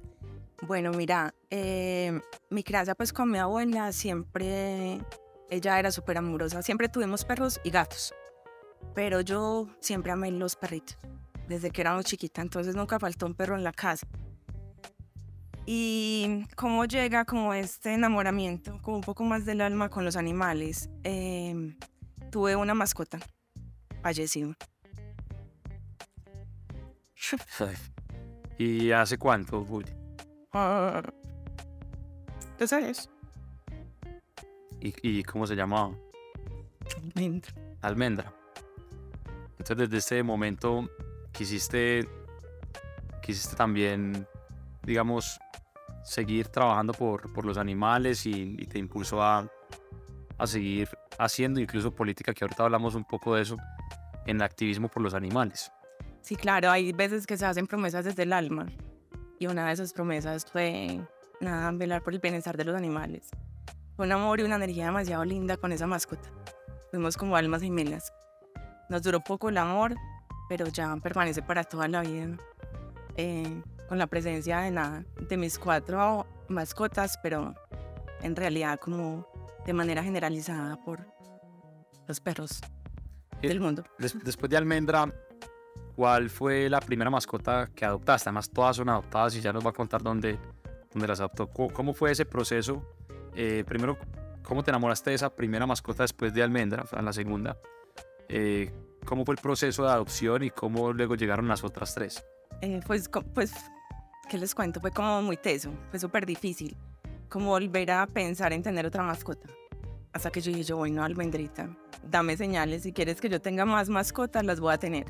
Bueno, 0.61 0.91
mira, 0.91 1.35
eh, 1.49 2.17
mi 2.49 2.63
crianza 2.63 2.95
pues 2.95 3.11
con 3.11 3.29
mi 3.29 3.39
abuela 3.39 3.91
siempre, 3.91 5.01
ella 5.49 5.79
era 5.79 5.91
súper 5.91 6.17
amorosa, 6.17 6.61
siempre 6.61 6.87
tuvimos 6.87 7.25
perros 7.25 7.59
y 7.65 7.71
gatos, 7.71 8.13
pero 8.95 9.19
yo 9.19 9.67
siempre 9.81 10.13
amé 10.13 10.31
los 10.31 10.55
perritos, 10.55 10.97
desde 11.47 11.71
que 11.71 11.81
éramos 11.81 12.05
chiquita, 12.05 12.41
entonces 12.41 12.75
nunca 12.75 12.99
faltó 12.99 13.25
un 13.25 13.33
perro 13.33 13.55
en 13.55 13.63
la 13.63 13.71
casa. 13.71 14.07
Y 15.65 16.45
cómo 16.55 16.85
llega 16.85 17.25
como 17.25 17.53
este 17.53 17.93
enamoramiento, 17.93 18.79
como 18.81 18.97
un 18.97 19.03
poco 19.03 19.23
más 19.23 19.45
del 19.45 19.59
alma 19.59 19.89
con 19.89 20.05
los 20.05 20.15
animales. 20.15 20.89
Em, 21.03 21.77
tuve 22.31 22.55
una 22.55 22.73
mascota, 22.73 23.19
falleció. 24.01 24.55
¿Y 28.57 28.91
hace 28.91 29.17
cuánto, 29.17 29.65
Juli? 29.65 29.91
Uh, 30.53 31.01
dos 32.57 32.71
años. 32.73 33.09
¿Y, 34.79 34.93
¿Y, 35.01 35.23
cómo 35.23 35.45
se 35.45 35.55
llamaba? 35.55 35.93
Almendra. 37.13 37.51
Almendra. 37.81 38.33
Entonces 39.59 39.89
desde 39.89 39.97
ese 39.97 40.23
momento 40.23 40.89
quisiste, 41.37 42.09
quisiste 43.21 43.55
también, 43.55 44.27
digamos, 44.81 45.39
seguir 46.03 46.47
trabajando 46.47 46.93
por, 46.93 47.31
por 47.31 47.45
los 47.45 47.59
animales 47.59 48.25
y, 48.25 48.55
te 48.65 48.79
impulsó 48.79 49.21
a, 49.21 49.47
a, 50.37 50.47
seguir 50.47 50.89
haciendo 51.19 51.59
incluso 51.59 51.93
política, 51.93 52.33
que 52.33 52.43
ahorita 52.43 52.63
hablamos 52.63 52.95
un 52.95 53.03
poco 53.03 53.35
de 53.35 53.43
eso, 53.43 53.55
en 54.25 54.37
el 54.37 54.41
activismo 54.41 54.87
por 54.89 55.03
los 55.03 55.13
animales. 55.13 55.71
Sí, 56.21 56.35
claro, 56.35 56.71
hay 56.71 56.91
veces 56.91 57.27
que 57.27 57.37
se 57.37 57.45
hacen 57.45 57.67
promesas 57.67 58.03
desde 58.03 58.23
el 58.23 58.33
alma 58.33 58.65
y 59.39 59.45
una 59.45 59.67
de 59.67 59.73
esas 59.73 59.93
promesas 59.93 60.45
fue 60.51 60.99
nada, 61.39 61.71
velar 61.71 62.01
por 62.01 62.13
el 62.13 62.19
bienestar 62.19 62.57
de 62.57 62.65
los 62.65 62.75
animales. 62.75 63.29
Fue 63.95 64.07
un 64.07 64.11
amor 64.11 64.39
y 64.39 64.43
una 64.43 64.55
energía 64.55 64.85
demasiado 64.85 65.23
linda 65.23 65.55
con 65.57 65.71
esa 65.71 65.85
mascota. 65.85 66.29
Fuimos 66.89 67.15
como 67.15 67.35
almas 67.35 67.61
gemelas. 67.61 68.11
Nos 68.89 69.03
duró 69.03 69.19
poco 69.19 69.49
el 69.49 69.57
amor, 69.57 69.95
pero 70.47 70.67
ya 70.67 70.95
permanece 70.97 71.41
para 71.41 71.63
toda 71.63 71.87
la 71.87 72.01
vida. 72.01 72.37
Eh, 73.15 73.61
con 73.87 73.97
la 73.97 74.07
presencia 74.07 74.59
de, 74.59 74.71
nada, 74.71 75.05
de 75.29 75.37
mis 75.37 75.57
cuatro 75.57 76.27
mascotas, 76.49 77.17
pero 77.23 77.55
en 78.21 78.35
realidad 78.35 78.79
como 78.79 79.27
de 79.65 79.73
manera 79.73 80.03
generalizada 80.03 80.77
por 80.83 81.05
los 82.07 82.19
perros 82.19 82.61
del 83.41 83.59
mundo. 83.59 83.83
después 83.97 84.49
de 84.49 84.57
Almendra, 84.57 85.11
¿cuál 85.95 86.29
fue 86.29 86.69
la 86.69 86.79
primera 86.79 87.09
mascota 87.09 87.69
que 87.73 87.85
adoptaste? 87.85 88.29
Además, 88.29 88.49
todas 88.49 88.75
son 88.75 88.89
adoptadas 88.89 89.35
y 89.35 89.41
ya 89.41 89.53
nos 89.53 89.65
va 89.65 89.69
a 89.69 89.73
contar 89.73 90.01
dónde, 90.01 90.37
dónde 90.91 91.07
las 91.07 91.19
adoptó. 91.19 91.47
¿Cómo 91.47 91.93
fue 91.93 92.11
ese 92.11 92.25
proceso? 92.25 92.83
Eh, 93.35 93.63
primero, 93.67 93.97
¿cómo 94.43 94.63
te 94.63 94.71
enamoraste 94.71 95.11
de 95.11 95.15
esa 95.15 95.29
primera 95.29 95.65
mascota 95.65 96.03
después 96.03 96.33
de 96.33 96.43
Almendra, 96.43 96.85
la 97.01 97.13
segunda? 97.13 97.57
Eh, 98.29 98.71
¿Cómo 99.07 99.23
fue 99.23 99.35
el 99.35 99.41
proceso 99.41 99.85
de 99.85 99.91
adopción 99.91 100.43
y 100.43 100.49
cómo 100.49 100.91
luego 100.91 101.15
llegaron 101.15 101.47
las 101.47 101.63
otras 101.63 101.95
tres? 101.95 102.21
Eh, 102.59 102.81
pues, 102.85 103.09
pues 103.33 103.53
¿qué 104.29 104.37
les 104.37 104.53
cuento? 104.53 104.81
Fue 104.81 104.91
como 104.91 105.21
muy 105.21 105.37
teso, 105.37 105.71
fue 105.89 105.97
súper 105.97 106.25
difícil, 106.25 106.75
como 107.29 107.51
volver 107.51 107.89
a 107.91 108.05
pensar 108.05 108.51
en 108.51 108.61
tener 108.61 108.85
otra 108.85 109.03
mascota. 109.03 109.47
Hasta 110.11 110.29
que 110.29 110.41
yo 110.41 110.51
dije, 110.51 110.65
yo, 110.65 110.75
bueno, 110.75 111.05
almendrita, 111.05 111.69
dame 112.03 112.35
señales, 112.35 112.83
si 112.83 112.91
quieres 112.91 113.21
que 113.21 113.29
yo 113.29 113.39
tenga 113.39 113.63
más 113.63 113.87
mascotas, 113.87 114.43
las 114.43 114.59
voy 114.59 114.73
a 114.73 114.77
tener. 114.77 115.05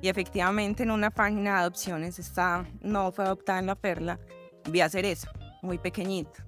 Y 0.00 0.08
efectivamente 0.08 0.84
en 0.84 0.92
una 0.92 1.10
página 1.10 1.54
de 1.54 1.60
adopciones 1.62 2.20
está, 2.20 2.64
no 2.80 3.10
fue 3.10 3.24
adoptada 3.24 3.58
en 3.58 3.66
La 3.66 3.74
Perla, 3.74 4.20
vi 4.70 4.82
a 4.82 4.84
hacer 4.84 5.04
eso, 5.04 5.28
muy 5.62 5.78
pequeñito. 5.78 6.44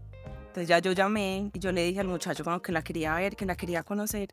Entonces 0.46 0.68
ya 0.68 0.78
yo 0.78 0.92
llamé 0.92 1.50
y 1.52 1.58
yo 1.58 1.72
le 1.72 1.82
dije 1.82 1.98
al 1.98 2.06
muchacho 2.06 2.44
como 2.44 2.62
que 2.62 2.70
la 2.70 2.82
quería 2.82 3.16
ver, 3.16 3.34
que 3.34 3.46
la 3.46 3.56
quería 3.56 3.82
conocer. 3.82 4.28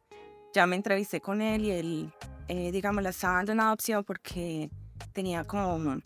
Ya 0.53 0.67
me 0.67 0.75
entrevisté 0.75 1.21
con 1.21 1.41
él 1.41 1.65
y 1.65 1.71
él, 1.71 2.13
eh, 2.51 2.71
digamos, 2.71 3.01
la 3.01 3.09
estaba 3.11 3.35
dando 3.35 3.51
en 3.53 3.59
adopción 3.61 4.03
porque 4.03 4.69
tenía 5.13 5.45
como 5.45 5.97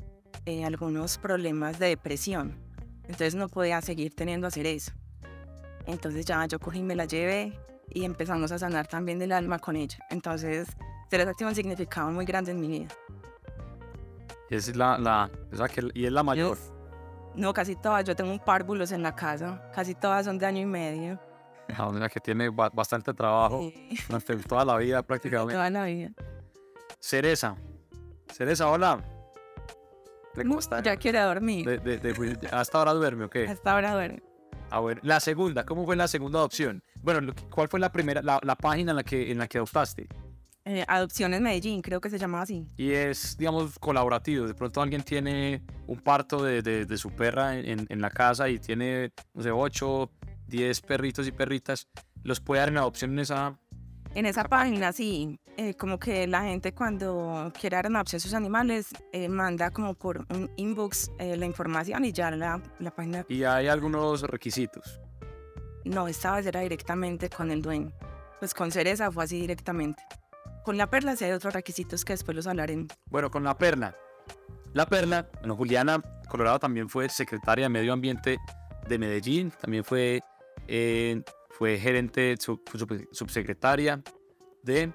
eh, 0.46 0.64
algunos 0.64 1.18
problemas 1.18 1.80
de 1.80 1.88
depresión. 1.88 2.56
Entonces 3.04 3.34
no 3.34 3.50
podía 3.50 3.82
seguir 3.82 4.14
teniendo 4.14 4.46
hacer 4.48 4.66
eso. 4.68 4.92
Entonces 5.88 6.24
ya 6.26 6.46
yo 6.46 6.60
cogí, 6.60 6.82
me 6.84 6.96
la 6.96 7.06
llevé 7.06 7.60
y 7.90 8.06
empezamos 8.06 8.52
a 8.52 8.60
sanar 8.60 8.86
también 8.88 9.18
del 9.18 9.32
alma 9.32 9.58
con 9.60 9.76
ella. 9.76 9.98
Entonces, 10.12 10.68
Teresa 11.10 11.34
tiene 11.34 11.50
un 11.50 11.56
significado 11.56 12.12
muy 12.12 12.26
grande 12.26 12.52
en 12.52 12.60
mi 12.60 12.68
vida. 12.68 12.88
Es 14.50 14.76
la, 14.76 14.98
la, 15.00 15.30
o 15.52 15.56
sea, 15.58 15.68
que, 15.68 15.82
y 15.94 16.06
es 16.06 16.12
la 16.12 16.22
mayor. 16.24 16.58
No, 17.36 17.54
casi 17.54 17.76
todas. 17.76 18.04
Yo 18.06 18.16
tengo 18.16 18.32
un 18.32 18.40
párvulos 18.40 18.92
en 18.92 19.02
la 19.02 19.16
casa. 19.16 19.70
Casi 19.74 19.94
todas 19.96 20.26
son 20.26 20.38
de 20.38 20.46
año 20.46 20.62
y 20.62 20.66
medio. 20.68 21.20
Ah, 21.76 21.88
o 21.88 21.98
sea, 21.98 22.08
que 22.10 22.20
tiene 22.20 22.50
ba- 22.50 22.70
bastante 22.70 23.12
trabajo 23.12 23.58
Sí, 23.60 23.98
durante 24.08 24.36
toda 24.48 24.64
la 24.64 24.78
vida 24.78 25.02
prácticamente. 25.08 25.56
toda 25.56 25.68
la 25.72 25.86
vida. 25.86 26.12
Cereza. 27.00 27.56
Cereza, 28.34 28.70
hola. 28.70 29.04
¿Cómo 30.36 30.60
está? 30.60 30.82
Ya 30.82 30.98
quiere 30.98 31.20
dormir. 31.20 31.66
De, 31.66 31.78
de, 31.78 31.98
de- 31.98 32.48
¿Hasta 32.52 32.78
ahora 32.80 32.94
duerme 32.94 33.26
o 33.26 33.30
qué? 33.30 33.48
Hasta 33.48 33.72
ahora 33.72 33.94
duerme. 33.94 34.22
A 34.72 34.82
ver, 34.82 35.00
la 35.04 35.20
segunda, 35.20 35.64
¿cómo 35.66 35.86
fue 35.86 35.96
la 35.96 36.08
segunda 36.08 36.40
adopción? 36.40 36.84
Bueno, 37.02 37.34
¿cuál 37.52 37.68
fue 37.70 37.80
la 37.80 37.92
primera, 37.92 38.22
la, 38.22 38.40
la 38.44 38.56
página 38.56 38.92
en 38.92 38.96
la 38.98 39.04
que, 39.04 39.32
en 39.32 39.38
la 39.38 39.48
que 39.48 39.60
adoptaste? 39.60 40.08
Eh, 40.68 40.84
Adopciones 40.88 41.40
Medellín, 41.42 41.84
creo 41.84 42.02
que 42.02 42.10
se 42.10 42.18
llama 42.18 42.42
así. 42.42 42.68
Y 42.76 42.90
es, 42.92 43.38
digamos, 43.38 43.78
colaborativo. 43.78 44.48
De 44.48 44.56
pronto 44.56 44.82
alguien 44.82 45.04
tiene 45.04 45.62
un 45.86 46.00
parto 46.00 46.44
de, 46.44 46.64
de- 46.64 46.86
de 46.86 46.98
su 46.98 47.12
perra 47.12 47.56
en, 47.60 47.86
en 47.88 48.02
la 48.02 48.10
casa 48.10 48.50
y 48.50 48.58
tiene, 48.58 49.14
no 49.36 49.44
sé, 49.44 49.52
8, 49.52 50.10
10 50.48 50.82
perritos 50.82 51.28
y 51.28 51.32
perritas. 51.32 51.88
Los 52.24 52.40
puede 52.42 52.62
dar 52.62 52.70
en 52.70 52.78
adopción 52.80 53.12
en 53.12 53.20
esa... 53.20 53.56
En 54.16 54.26
esa 54.26 54.46
página, 54.46 54.94
sí, 54.94 55.38
eh, 55.58 55.74
como 55.74 56.00
que 56.00 56.26
la 56.26 56.44
gente 56.44 56.74
cuando 56.74 57.52
quiere 57.60 57.76
dar 57.76 57.88
a 57.94 58.06
sus 58.06 58.34
animales, 58.34 58.88
eh, 59.12 59.28
manda 59.28 59.72
como 59.72 59.94
por 59.94 60.26
un 60.30 60.50
inbox 60.56 61.12
eh, 61.20 61.36
la 61.36 61.46
información 61.46 62.06
y 62.06 62.14
ya 62.14 62.32
la, 62.32 62.62
la 62.80 62.92
página 62.92 63.26
Y 63.28 63.44
hay 63.44 63.68
algunos 63.68 64.22
requisitos. 64.22 65.02
no, 65.84 66.08
esta 66.08 66.34
vez 66.34 66.46
era 66.46 66.62
directamente 66.62 67.30
con 67.30 67.52
el 67.52 67.62
dueño. 67.62 67.92
Pues 68.40 68.54
con 68.54 68.72
Cereza 68.72 69.12
fue 69.12 69.26
así 69.26 69.42
directamente. 69.42 70.02
Con 70.64 70.78
la 70.78 70.90
perla 70.90 71.18
sí 71.18 71.26
hay 71.26 71.34
otros 71.34 71.54
requisitos 71.54 72.06
que 72.06 72.14
después 72.14 72.38
los 72.38 72.48
hablaré. 72.48 72.88
Bueno, 73.08 73.30
con 73.30 73.44
la 73.44 73.58
Perla. 73.58 73.96
La 74.72 74.86
Perla, 74.86 75.30
bueno, 75.40 75.58
Juliana 75.58 76.02
Colorado 76.30 76.58
también 76.60 76.88
fue 76.88 77.10
secretaria 77.10 77.66
de 77.66 77.70
Medio 77.70 77.92
Ambiente 77.92 78.38
de 78.88 78.98
Medellín, 78.98 79.52
también 79.60 79.84
fue, 79.84 80.22
eh, 80.68 81.22
fue 81.58 81.78
gerente, 81.80 82.36
sub- 82.40 82.62
sub- 82.74 83.08
subsecretaria 83.12 84.02
de, 84.64 84.92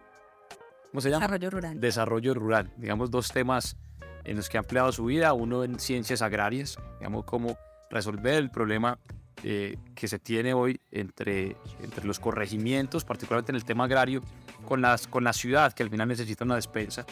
¿cómo 0.90 1.00
se 1.00 1.10
llama? 1.10 1.26
Desarrollo 1.26 1.50
rural. 1.50 1.80
Desarrollo 1.80 2.34
rural. 2.34 2.72
Digamos, 2.76 3.10
dos 3.10 3.28
temas 3.28 3.76
en 4.24 4.36
los 4.36 4.48
que 4.48 4.58
ha 4.58 4.60
empleado 4.60 4.92
su 4.92 5.06
vida, 5.06 5.32
uno 5.32 5.64
en 5.64 5.80
ciencias 5.80 6.20
agrarias, 6.22 6.76
digamos, 6.98 7.24
cómo 7.24 7.56
resolver 7.90 8.34
el 8.34 8.50
problema 8.50 8.98
eh, 9.42 9.78
que 9.94 10.06
se 10.06 10.18
tiene 10.18 10.52
hoy 10.52 10.78
entre, 10.90 11.56
entre 11.82 12.04
los 12.04 12.20
corregimientos, 12.20 13.04
particularmente 13.04 13.52
en 13.52 13.56
el 13.56 13.64
tema 13.64 13.84
agrario, 13.84 14.20
con, 14.68 14.82
las, 14.82 15.06
con 15.06 15.24
la 15.24 15.32
ciudad, 15.32 15.72
que 15.72 15.82
al 15.82 15.88
final 15.88 16.08
necesita 16.08 16.44
una 16.44 16.56
despensa. 16.56 17.06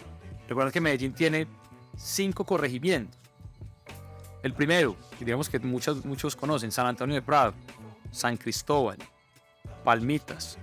Recuerda 0.47 0.71
que 0.71 0.83
Medellín 0.83 1.15
tiene 1.15 1.47
cinco 1.97 2.45
corregimientos. 2.45 3.19
El 4.43 4.53
primero, 4.53 4.95
digamos 5.19 5.49
que 5.49 5.59
muchos, 5.59 6.05
muchos 6.05 6.37
conocen, 6.37 6.71
San 6.71 6.87
Antonio 6.87 7.15
de 7.15 7.23
Prado, 7.23 7.55
San 8.11 8.37
Cristóbal, 8.37 8.99
Palmitas, 9.85 10.59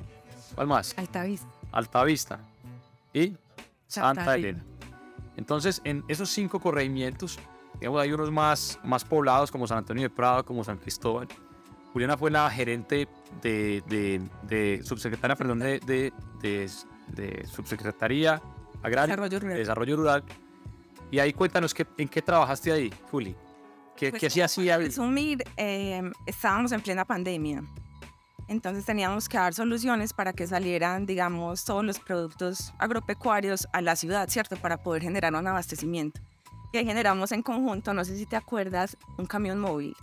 ¿cuál 0.56 0.68
más? 0.68 0.94
Altavista. 0.98 1.48
Altavista 1.72 2.40
y 3.14 3.30
Santa, 3.88 4.16
Santa 4.16 4.36
Elena. 4.36 4.64
Entonces, 5.38 5.82
en 5.84 6.04
esos 6.08 6.30
cinco 6.30 6.60
corregimientos, 6.60 7.38
digamos, 7.80 8.02
hay 8.02 8.12
unos 8.14 8.32
más, 8.32 8.80
más 8.84 9.04
poblados 9.04 9.52
como 9.52 9.68
San 9.68 9.80
Antonio 9.80 10.04
de 10.04 10.10
Prado, 10.10 10.46
como 10.46 10.64
San 10.64 10.78
Cristóbal. 10.78 11.28
Juliana 11.92 12.18
fue 12.18 12.30
la 12.32 12.50
gerente 12.50 13.08
de, 13.42 13.82
de, 13.88 14.22
de 14.44 14.82
subsecretaria, 14.84 15.36
perdón, 15.36 15.60
de, 15.60 15.80
de, 15.80 16.12
de- 17.10 17.48
subsecretaría 17.48 18.42
agraria, 18.84 19.16
Desarrollo 19.16 19.40
rural. 19.40 19.58
desarrollo 19.58 19.96
rural. 19.98 20.24
Y 21.12 21.20
ahí 21.20 21.34
cuéntanos 21.34 21.74
qué, 21.74 21.86
en 21.98 22.08
qué 22.10 22.22
trabajaste 22.22 22.72
ahí, 22.72 22.94
Juli. 23.12 23.36
¿Qué, 23.96 24.10
Pues, 24.10 24.20
qué 24.20 24.28
hacía 24.28 24.46
así? 24.46 24.70
Resumir, 24.70 25.44
eh, 25.56 26.02
estábamos 26.26 26.72
en 26.74 26.82
plena 26.82 27.06
pandemia. 27.06 27.64
Entonces 28.48 28.86
teníamos 28.86 29.28
que 29.28 29.38
dar 29.38 29.54
soluciones 29.54 30.14
para 30.14 30.34
que 30.34 30.46
salieran, 30.46 31.06
digamos, 31.06 31.66
todos 31.66 31.84
los 31.84 32.00
productos 32.00 32.74
agropecuarios 32.78 33.68
a 33.74 33.82
la 33.82 33.96
ciudad, 33.96 34.30
¿cierto? 34.30 34.56
Para 34.58 34.78
poder 34.78 35.02
generar 35.02 35.34
un 35.34 35.48
abastecimiento. 35.48 36.22
Ahí 36.78 36.86
generamos 36.86 37.32
en 37.32 37.42
conjunto, 37.42 37.94
no 37.94 38.04
sé 38.04 38.18
si 38.18 38.26
te 38.26 38.36
acuerdas, 38.36 38.98
un 39.18 39.26
camión 39.26 39.60
móvil. 39.60 39.96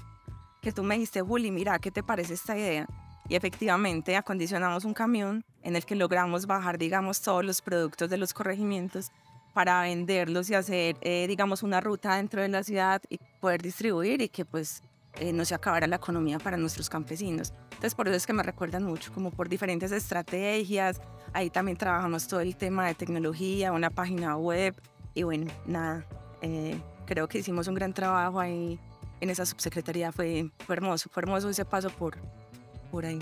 Que 0.61 0.73
tú 0.73 0.83
me 0.83 0.95
dijiste, 0.95 1.21
Juli, 1.21 1.51
mira, 1.51 1.79
¿qué 1.79 1.91
te 1.91 2.03
parece 2.03 2.35
esta 2.35 2.57
idea? 2.57 2.87
Y 3.29 3.35
efectivamente 3.35 4.17
acondicionamos 4.17 4.85
un 4.85 4.95
camión 4.95 5.45
en 5.63 5.77
el 5.77 5.85
que 5.85 5.95
logramos 5.95 6.47
bajar, 6.47 6.79
digamos, 6.79 7.21
todos 7.21 7.45
los 7.45 7.61
productos 7.61 8.09
de 8.09 8.17
los 8.17 8.33
corregimientos 8.33 9.13
para 9.53 9.83
venderlos 9.83 10.49
y 10.49 10.55
hacer, 10.55 10.97
eh, 11.03 11.27
digamos, 11.29 11.63
una 11.63 11.81
ruta 11.81 12.17
dentro 12.17 12.41
de 12.41 12.49
la 12.49 12.63
ciudad 12.63 13.03
y 13.09 13.19
poder 13.41 13.61
distribuir 13.61 14.23
y 14.23 14.29
que 14.29 14.45
pues 14.45 14.83
eh, 15.21 15.33
no 15.33 15.45
se 15.45 15.55
acabara 15.55 15.87
la 15.87 15.97
economía 15.97 16.39
para 16.39 16.57
nuestros 16.57 16.89
campesinos. 16.89 17.53
Entonces 17.65 17.95
por 17.95 18.09
eso 18.09 18.17
es 18.17 18.27
que 18.27 18.33
me 18.33 18.43
recuerdan 18.43 18.85
mucho, 18.85 19.13
como 19.13 19.31
por 19.31 19.49
diferentes 19.49 19.93
estrategias. 19.93 21.01
Ahí 21.33 21.51
también 21.51 21.77
trabajamos 21.77 22.27
todo 22.29 22.41
el 22.41 22.57
tema 22.57 22.87
de 22.87 22.95
tecnología, 22.95 23.73
una 23.73 23.91
página 23.91 24.37
web 24.37 24.75
y 25.15 25.23
bueno, 25.25 25.51
nada, 25.67 26.07
eh, 26.41 26.81
creo 27.07 27.29
que 27.29 27.39
hicimos 27.39 27.69
un 27.69 27.75
gran 27.75 27.93
trabajo 27.93 28.41
ahí 28.41 28.79
en 29.21 29.31
esa 29.31 29.45
subsecretaría. 29.45 30.13
Fue, 30.13 30.51
fue 30.67 30.77
hermoso, 30.77 31.09
fue 31.11 31.23
hermoso 31.23 31.49
ese 31.49 31.65
paso 31.65 31.91
por, 31.91 32.17
por 32.91 33.05
ahí. 33.05 33.19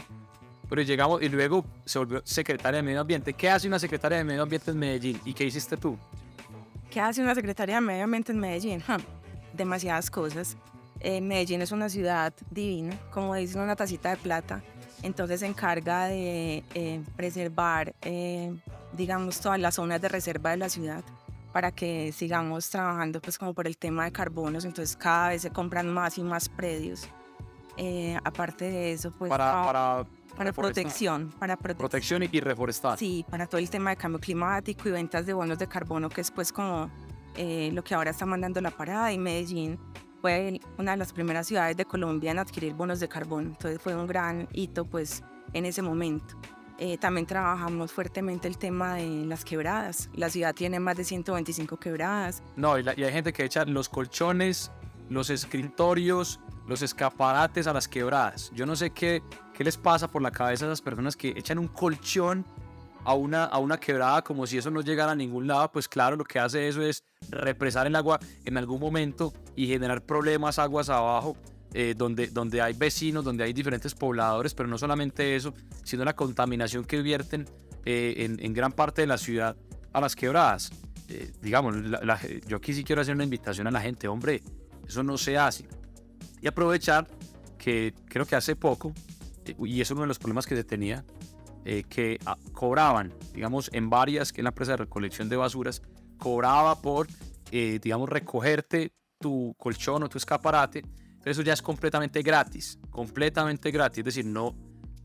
Pero 0.69 0.83
llegamos 0.83 1.21
y 1.21 1.29
luego 1.29 1.65
se 1.85 1.99
volvió 1.99 2.23
secretaria 2.25 2.77
de 2.77 2.83
Medio 2.85 3.01
Ambiente. 3.01 3.33
¿Qué 3.33 3.51
hace 3.51 3.67
una 3.67 3.81
secretaria 3.81 4.19
de 4.19 4.25
Medio 4.25 4.43
Ambiente 4.43 4.71
en 4.71 4.79
Medellín? 4.79 5.21
¿Y 5.25 5.35
qué 5.35 5.45
hiciste 5.45 5.77
tú? 5.77 5.99
¿Qué 6.89 7.01
hace 7.01 7.21
una 7.21 7.35
secretaría 7.35 7.77
de 7.77 7.81
Medio 7.81 8.05
Ambiente 8.05 8.31
en 8.31 8.39
Medellín? 8.39 8.81
Ja, 8.81 8.99
demasiadas 9.53 10.11
cosas. 10.11 10.57
Eh, 11.01 11.21
Medellín 11.21 11.63
es 11.63 11.73
una 11.73 11.89
ciudad 11.89 12.33
divina, 12.51 12.97
como 13.11 13.35
dicen, 13.35 13.63
una 13.63 13.77
tacita 13.77 14.11
de 14.11 14.17
plata. 14.17 14.63
Entonces 15.03 15.41
se 15.41 15.47
encarga 15.47 16.07
de 16.07 16.63
eh, 16.75 17.03
preservar, 17.17 17.95
eh, 18.03 18.55
digamos, 18.93 19.41
todas 19.41 19.59
las 19.59 19.77
zonas 19.77 20.01
de 20.01 20.09
reserva 20.09 20.51
de 20.51 20.59
la 20.59 20.69
ciudad 20.69 21.03
para 21.53 21.73
que 21.73 22.13
sigamos 22.13 22.71
trabajando 22.71 23.21
pues 23.21 23.39
como 23.39 23.55
por 23.55 23.67
el 23.67 23.77
tema 23.77 24.05
de 24.05 24.13
carbonos. 24.13 24.65
Entonces 24.65 24.97
cada 24.97 25.31
vez 25.31 25.43
se 25.43 25.51
compran 25.51 25.89
más 25.89 26.19
y 26.19 26.23
más 26.23 26.49
predios. 26.49 27.09
Eh, 27.77 28.19
aparte 28.25 28.67
de 28.67 28.93
eso, 28.93 29.11
pues 29.11 29.31
para, 29.31 29.53
para, 29.53 29.65
para 29.65 30.21
para 30.37 30.53
protección, 30.53 31.31
para 31.39 31.57
protección. 31.57 31.79
protección 31.79 32.23
y, 32.23 32.29
y 32.31 32.41
reforestar. 32.41 32.99
Sí, 32.99 33.25
para 33.29 33.47
todo 33.47 33.59
el 33.59 33.69
tema 33.69 33.91
de 33.91 33.97
cambio 33.97 34.21
climático 34.21 34.89
y 34.89 34.93
ventas 34.93 35.27
de 35.27 35.33
bonos 35.33 35.59
de 35.59 35.67
carbono, 35.67 36.09
que 36.09 36.21
es 36.21 36.31
pues 36.31 36.53
como 36.53 36.91
eh, 37.37 37.71
lo 37.73 37.83
que 37.83 37.95
ahora 37.95 38.11
está 38.11 38.27
mandando 38.27 38.61
la 38.61 38.71
parada 38.71 39.13
y 39.13 39.19
Medellín 39.19 39.79
fue 40.21 40.61
una 40.79 40.93
de 40.93 40.97
las 40.97 41.13
primeras 41.13 41.47
ciudades 41.47 41.77
de 41.77 41.85
Colombia 41.85 42.31
en 42.31 42.39
adquirir 42.39 42.75
bonos 42.75 43.01
de 43.01 43.09
carbono. 43.09 43.49
Entonces 43.51 43.81
fue 43.81 43.95
un 43.95 44.07
gran 44.07 44.49
hito 44.53 44.85
pues 44.85 45.23
en 45.53 45.67
ese 45.67 45.83
momento. 45.83 46.35
Eh, 46.79 46.97
también 46.97 47.27
trabajamos 47.27 47.93
fuertemente 47.93 48.49
el 48.49 48.57
tema 48.57 48.95
de 48.95 49.27
las 49.27 49.45
quebradas. 49.45 50.09
La 50.15 50.31
ciudad 50.31 50.55
tiene 50.55 50.81
más 50.81 50.97
de 50.97 51.05
125 51.05 51.77
quebradas. 51.79 52.43
No, 52.57 52.79
y, 52.79 52.83
la- 52.83 52.95
y 52.99 53.05
hay 53.05 53.13
gente 53.13 53.33
que 53.35 53.45
echa 53.45 53.65
los 53.67 53.89
colchones, 53.91 54.71
los 55.11 55.29
escritorios, 55.31 56.41
los 56.67 56.83
escaparates 56.83 57.67
a 57.67 57.73
las 57.73 57.87
quebradas. 57.89 58.51
Yo 58.55 58.65
no 58.67 58.77
sé 58.77 58.91
qué, 58.91 59.23
qué 59.55 59.63
les 59.65 59.77
pasa 59.77 60.09
por 60.09 60.23
la 60.23 60.31
cabeza 60.31 60.65
a 60.65 60.69
esas 60.69 60.81
personas 60.81 61.17
que 61.17 61.31
echan 61.37 61.59
un 61.59 61.69
colchón 61.69 62.47
a 63.05 63.15
una, 63.15 63.45
a 63.45 63.59
una 63.59 63.79
quebrada 63.79 64.23
como 64.23 64.47
si 64.47 64.59
eso 64.59 64.71
no 64.71 64.81
llegara 64.83 65.13
a 65.13 65.15
ningún 65.15 65.47
lado. 65.47 65.71
Pues 65.73 65.89
claro, 65.89 66.17
lo 66.17 66.25
que 66.25 66.39
hace 66.39 66.69
eso 66.69 66.83
es 66.83 67.03
represar 67.31 67.87
el 67.87 67.97
agua 67.97 68.19
en 68.45 68.57
algún 68.57 68.81
momento 68.81 69.33
y 69.57 69.67
generar 69.67 70.03
problemas 70.03 70.59
aguas 70.59 70.89
abajo. 70.89 71.37
eh, 71.73 71.95
donde, 71.97 72.27
donde 72.27 72.61
hay 72.61 72.73
vecinos, 72.73 73.25
donde 73.25 73.45
hay 73.45 73.53
diferentes 73.53 73.95
pobladores, 73.95 74.55
pero 74.55 74.69
no 74.69 74.77
solamente 74.77 75.37
eso, 75.37 75.55
sino 75.85 76.05
la 76.05 76.17
contaminación 76.17 76.85
que 76.85 77.01
vierten 77.01 77.47
eh, 77.85 78.15
en, 78.25 78.45
en 78.45 78.53
gran 78.53 78.73
parte 78.73 79.03
de 79.03 79.07
la 79.07 79.17
ciudad 79.17 79.55
a 79.93 80.01
las 80.01 80.17
quebradas. 80.17 80.73
Eh, 81.09 81.31
digamos, 81.41 81.77
la- 81.77 82.01
la- 82.03 82.19
yo 82.49 82.57
aquí 82.57 82.75
sí 82.75 82.83
quiero 82.83 83.03
hacer 83.03 83.15
una 83.15 83.23
invitación 83.23 83.69
a 83.69 83.71
la 83.71 83.81
gente, 83.81 84.09
hombre, 84.09 84.43
eso 84.85 85.05
no 85.05 85.17
se 85.17 85.39
hace. 85.39 85.69
Y 86.43 86.49
aprovechar 86.49 87.07
que 87.57 87.95
creo 88.09 88.27
que 88.27 88.35
hace 88.35 88.57
poco, 88.57 88.93
eh, 89.45 89.55
y 89.65 89.81
es 89.81 89.89
uno 89.93 90.01
de 90.01 90.07
los 90.09 90.19
problemas 90.19 90.47
que 90.47 90.57
se 90.57 90.65
tenía, 90.65 91.05
eh, 91.65 91.85
que 91.89 92.19
ah, 92.27 92.37
cobraban, 92.53 93.13
digamos, 93.35 93.71
en 93.73 93.91
varias, 93.91 94.33
que 94.33 94.41
es 94.41 94.45
la 94.45 94.51
empresa 94.51 94.73
de 94.73 94.79
recolección 94.79 95.29
de 95.29 95.37
basuras, 95.37 95.83
cobraba 96.19 96.81
por, 96.81 97.07
eh, 97.51 97.79
digamos, 97.83 98.09
recogerte 98.09 98.93
tu 99.19 99.55
colchón 99.59 100.03
o 100.03 100.09
tu 100.09 100.19
escaparate, 100.19 100.83
pero 101.23 101.33
eso 101.33 101.43
ya 101.43 101.53
es 101.53 101.63
completamente 101.63 102.23
gratis, 102.23 102.79
completamente 102.91 103.71
gratis, 103.71 103.99
es 103.99 104.05
decir, 104.05 104.27
no, 104.27 104.57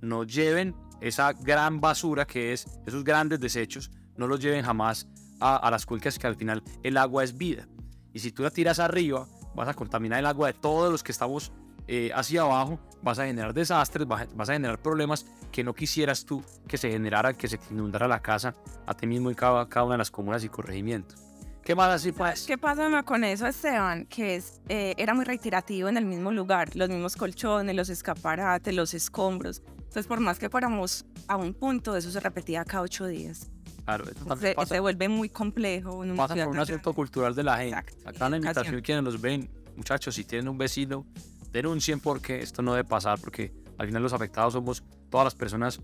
no 0.01 0.23
lleven 0.23 0.73
esa 1.01 1.33
gran 1.33 1.81
basura 1.81 2.25
que 2.25 2.53
es 2.53 2.65
esos 2.85 3.03
grandes 3.03 3.39
desechos, 3.39 3.91
no 4.15 4.27
los 4.27 4.39
lleven 4.39 4.63
jamás 4.63 5.07
a, 5.41 5.57
a 5.57 5.69
las 5.69 5.85
cuencas 5.85 6.17
que 6.17 6.27
al 6.27 6.35
final 6.35 6.63
el 6.83 6.95
agua 6.95 7.23
es 7.23 7.37
vida. 7.37 7.67
Y 8.13 8.19
si 8.19 8.31
tú 8.31 8.43
la 8.43 8.49
tiras 8.49 8.79
arriba, 8.79 9.27
vas 9.55 9.67
a 9.67 9.73
contaminar 9.73 10.19
el 10.19 10.25
agua 10.25 10.47
de 10.47 10.53
todos 10.53 10.89
los 10.89 11.03
que 11.03 11.11
estamos 11.11 11.51
eh, 11.87 12.11
hacia 12.15 12.41
abajo, 12.41 12.79
vas 13.03 13.19
a 13.19 13.25
generar 13.25 13.53
desastres, 13.53 14.07
vas 14.07 14.23
a, 14.23 14.27
vas 14.35 14.49
a 14.49 14.53
generar 14.53 14.81
problemas 14.81 15.25
que 15.55 15.63
no 15.63 15.73
quisieras 15.73 16.25
tú 16.25 16.43
que 16.67 16.77
se 16.77 16.91
generara, 16.91 17.33
que 17.33 17.47
se 17.47 17.57
inundara 17.71 18.09
la 18.09 18.21
casa 18.21 18.53
a 18.85 18.93
ti 18.93 19.07
mismo 19.07 19.31
y 19.31 19.35
cada, 19.35 19.69
cada 19.69 19.85
una 19.85 19.93
de 19.93 19.99
las 19.99 20.11
comunas 20.11 20.43
y 20.43 20.49
corregimientos. 20.49 21.17
¿Qué 21.63 21.73
más 21.73 21.91
así 21.91 22.11
pues? 22.11 22.45
¿Qué 22.45 22.57
pasa 22.57 23.03
con 23.03 23.23
eso, 23.23 23.47
Esteban? 23.47 24.05
Que 24.07 24.35
es, 24.35 24.59
eh, 24.67 24.93
era 24.97 25.13
muy 25.13 25.23
reiterativo 25.23 25.87
en 25.87 25.95
el 25.95 26.03
mismo 26.03 26.33
lugar, 26.33 26.75
los 26.75 26.89
mismos 26.89 27.15
colchones, 27.15 27.73
los 27.73 27.87
escaparates, 27.87 28.75
los 28.75 28.93
escombros. 28.93 29.61
Entonces, 29.77 30.07
por 30.07 30.19
más 30.19 30.39
que 30.39 30.49
fuéramos 30.49 31.05
a 31.25 31.37
un 31.37 31.53
punto, 31.53 31.95
eso 31.95 32.11
se 32.11 32.19
repetía 32.19 32.65
cada 32.65 32.83
ocho 32.83 33.07
días. 33.07 33.49
Claro, 33.85 34.03
Se, 34.37 34.55
pasa, 34.55 34.75
se 34.75 34.81
vuelve 34.81 35.07
muy 35.07 35.29
complejo. 35.29 36.03
en 36.03 36.17
pasa 36.17 36.35
por 36.35 36.49
un 36.49 36.59
asunto 36.59 36.91
cultural 36.93 37.33
de 37.33 37.43
la 37.43 37.59
gente. 37.59 37.79
Exacto, 37.79 38.09
Acá 38.09 38.25
en 38.25 38.31
la 38.31 38.37
invitación, 38.39 38.81
quienes 38.81 39.05
los 39.05 39.21
ven, 39.21 39.49
muchachos, 39.77 40.15
si 40.15 40.25
tienen 40.25 40.49
un 40.49 40.57
vecino, 40.57 41.05
denuncien 41.53 42.01
porque 42.01 42.41
esto 42.41 42.61
no 42.61 42.73
debe 42.73 42.83
pasar, 42.83 43.17
porque 43.21 43.53
al 43.77 43.87
final 43.87 44.03
los 44.03 44.11
afectados 44.11 44.51
somos 44.51 44.83
todas 45.15 45.27
las 45.27 45.35
personas 45.35 45.79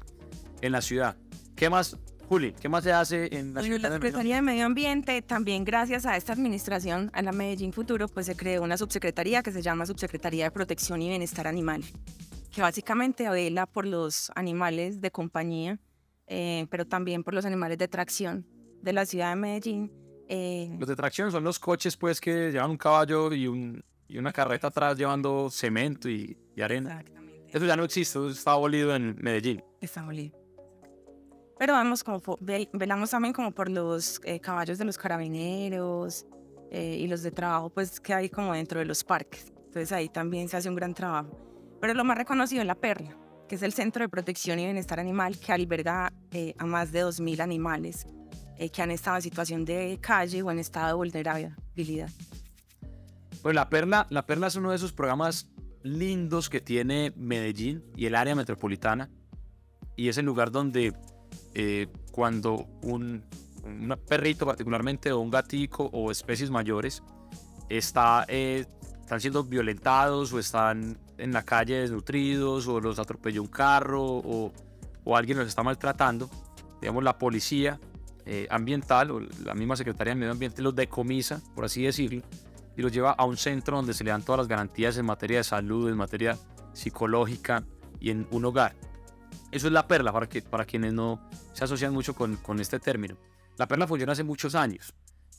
en 0.62 0.74
la 0.74 0.82
ciudad. 0.82 1.16
¿Qué 1.56 1.70
más, 1.70 1.96
Juli? 2.28 2.52
¿Qué 2.60 2.68
más 2.68 2.84
se 2.84 2.92
hace 2.92 3.34
en 3.34 3.54
la 3.54 3.62
ciudad? 3.62 3.80
la? 3.80 3.92
Secretaría 3.94 4.36
de 4.36 4.42
Medio 4.42 4.66
Ambiente, 4.66 5.22
también 5.22 5.64
gracias 5.64 6.06
a 6.06 6.18
esta 6.18 6.34
administración, 6.34 7.10
a 7.14 7.22
la 7.22 7.32
Medellín 7.32 7.72
Futuro, 7.72 8.10
pues 8.10 8.26
se 8.26 8.36
creó 8.36 8.62
una 8.62 8.76
subsecretaría 8.76 9.42
que 9.42 9.54
se 9.54 9.62
llama 9.62 9.86
Subsecretaría 9.86 10.44
de 10.44 10.52
Protección 10.52 11.02
y 11.02 11.08
Bienestar 11.08 11.48
Animal, 11.48 11.82
que 12.54 12.62
básicamente 12.62 13.30
vela 13.30 13.68
por 13.68 13.86
los 13.88 14.34
animales 14.36 15.00
de 15.00 15.12
compañía, 15.12 15.80
eh, 16.28 16.68
pero 16.70 16.86
también 16.86 17.24
por 17.24 17.34
los 17.34 17.46
animales 17.46 17.78
de 17.78 17.88
tracción 17.88 18.46
de 18.82 18.92
la 18.92 19.06
ciudad 19.06 19.30
de 19.30 19.38
Medellín. 19.38 19.94
eh, 20.28 20.76
Los 20.78 20.90
de 20.90 20.98
tracción 20.98 21.32
son 21.32 21.46
los 21.46 21.58
coches 21.58 21.96
pues 21.96 22.20
que 22.20 22.52
llevan 22.52 22.72
un 22.72 22.78
caballo 22.78 23.32
y, 23.32 23.48
un, 23.48 23.82
y 24.10 24.18
una 24.18 24.34
carreta 24.34 24.68
atrás 24.68 24.98
llevando 24.98 25.50
cemento 25.50 26.10
y, 26.10 26.38
y 26.54 26.62
arena. 26.62 26.90
exactamente. 26.90 27.21
Eso 27.52 27.66
ya 27.66 27.76
no 27.76 27.84
existe, 27.84 28.18
eso 28.18 28.30
está 28.30 28.52
abolido 28.52 28.96
en 28.96 29.16
Medellín. 29.20 29.64
Está 29.82 30.02
abolido. 30.02 30.38
Pero 31.60 31.74
vamos 31.74 32.04
como 32.04 32.22
velamos 32.40 33.12
también 33.12 33.34
como 33.34 33.52
por 33.52 33.70
los 33.70 34.20
eh, 34.24 34.40
caballos 34.40 34.78
de 34.78 34.86
los 34.86 34.98
carabineros 34.98 36.26
eh, 36.72 36.98
y 37.00 37.08
los 37.08 37.22
de 37.22 37.32
trabajo 37.32 37.70
pues 37.70 38.00
que 38.00 38.14
hay 38.14 38.30
como 38.30 38.54
dentro 38.54 38.80
de 38.80 38.86
los 38.86 39.04
parques. 39.04 39.52
Entonces 39.58 39.92
ahí 39.92 40.10
también 40.10 40.50
se 40.50 40.58
hace 40.58 40.70
un 40.70 40.76
gran 40.76 40.94
trabajo. 40.94 41.38
Pero 41.80 41.94
lo 41.94 42.04
más 42.04 42.18
reconocido 42.18 42.62
es 42.62 42.68
la 42.68 42.76
Perla, 42.76 43.18
que 43.48 43.56
es 43.56 43.62
el 43.64 43.74
Centro 43.74 44.04
de 44.04 44.10
Protección 44.10 44.60
y 44.60 44.66
Bienestar 44.66 45.00
Animal 45.00 45.38
que 45.38 45.52
alberga 45.52 46.14
eh, 46.32 46.56
a 46.58 46.66
más 46.66 46.92
de 46.92 47.04
2.000 47.04 47.42
animales 47.42 48.08
eh, 48.58 48.70
que 48.70 48.82
han 48.82 48.92
estado 48.92 49.18
en 49.18 49.22
situación 49.24 49.66
de 49.66 49.98
calle 50.00 50.42
o 50.42 50.52
en 50.52 50.60
estado 50.60 50.88
de 50.88 50.94
vulnerabilidad. 50.94 52.10
Pues 53.42 53.56
la 53.56 53.70
Perla, 53.70 54.08
la 54.10 54.26
Perla 54.26 54.48
es 54.48 54.56
uno 54.56 54.70
de 54.70 54.76
esos 54.76 54.94
programas 54.94 55.48
lindos 55.84 56.50
que 56.50 56.62
tiene 56.62 57.14
Medellín 57.16 57.84
y 57.96 58.06
el 58.06 58.16
área 58.16 58.36
metropolitana. 58.36 59.10
Y 59.96 60.10
es 60.10 60.18
el 60.18 60.26
lugar 60.26 60.52
donde 60.52 60.94
eh, 61.54 61.88
cuando 62.12 62.68
un, 62.82 63.24
un 63.64 64.00
perrito 64.08 64.46
particularmente 64.46 65.12
o 65.12 65.20
un 65.20 65.30
gatico 65.30 65.90
o 65.92 66.12
especies 66.12 66.50
mayores 66.50 67.04
está, 67.70 68.26
eh, 68.28 68.66
están 69.00 69.20
siendo 69.22 69.44
violentados 69.44 70.34
o 70.34 70.40
están 70.40 70.98
en 71.18 71.32
la 71.34 71.44
calle 71.44 71.80
desnutridos 71.82 72.68
o 72.68 72.80
los 72.80 73.00
atropelló 73.00 73.42
un 73.42 73.50
carro 73.50 74.04
o, 74.04 74.52
o 75.04 75.18
alguien 75.18 75.38
los 75.38 75.48
está 75.48 75.64
maltratando, 75.64 76.30
digamos 76.80 77.04
la 77.04 77.18
policía 77.18 77.80
eh, 78.26 78.48
ambiental 78.50 79.12
o 79.12 79.20
la 79.20 79.54
misma 79.54 79.76
Secretaría 79.76 80.14
de 80.14 80.20
Medio 80.20 80.32
Ambiente 80.32 80.62
los 80.62 80.76
decomisa, 80.76 81.42
por 81.56 81.66
así 81.66 81.84
decirlo, 81.84 82.22
y 82.82 82.84
los 82.84 82.92
lleva 82.92 83.12
a 83.12 83.26
un 83.26 83.38
centro 83.38 83.78
donde 83.78 83.94
se 83.94 84.04
le 84.04 84.10
dan 84.10 84.24
todas 84.24 84.40
las 84.40 84.48
garantías 84.48 84.98
en 84.98 85.06
materia 85.06 85.38
de 85.38 85.44
salud, 85.44 85.88
en 85.88 85.96
materia 85.96 86.36
psicológica 86.74 87.64
y 88.00 88.10
en 88.10 88.28
un 88.32 88.44
hogar. 88.46 88.76
Eso 89.52 89.68
es 89.68 89.74
la 89.74 89.88
perla 89.88 90.12
para, 90.12 90.28
que, 90.28 90.42
para 90.42 90.66
quienes 90.66 90.92
no 90.92 91.30
se 91.54 91.64
asocian 91.64 91.94
mucho 91.94 92.16
con, 92.16 92.38
con 92.38 92.60
este 92.60 92.80
término. 92.80 93.18
La 93.58 93.68
perla 93.68 93.86
funciona 93.86 94.14
hace 94.14 94.24
muchos 94.24 94.56
años 94.56 94.96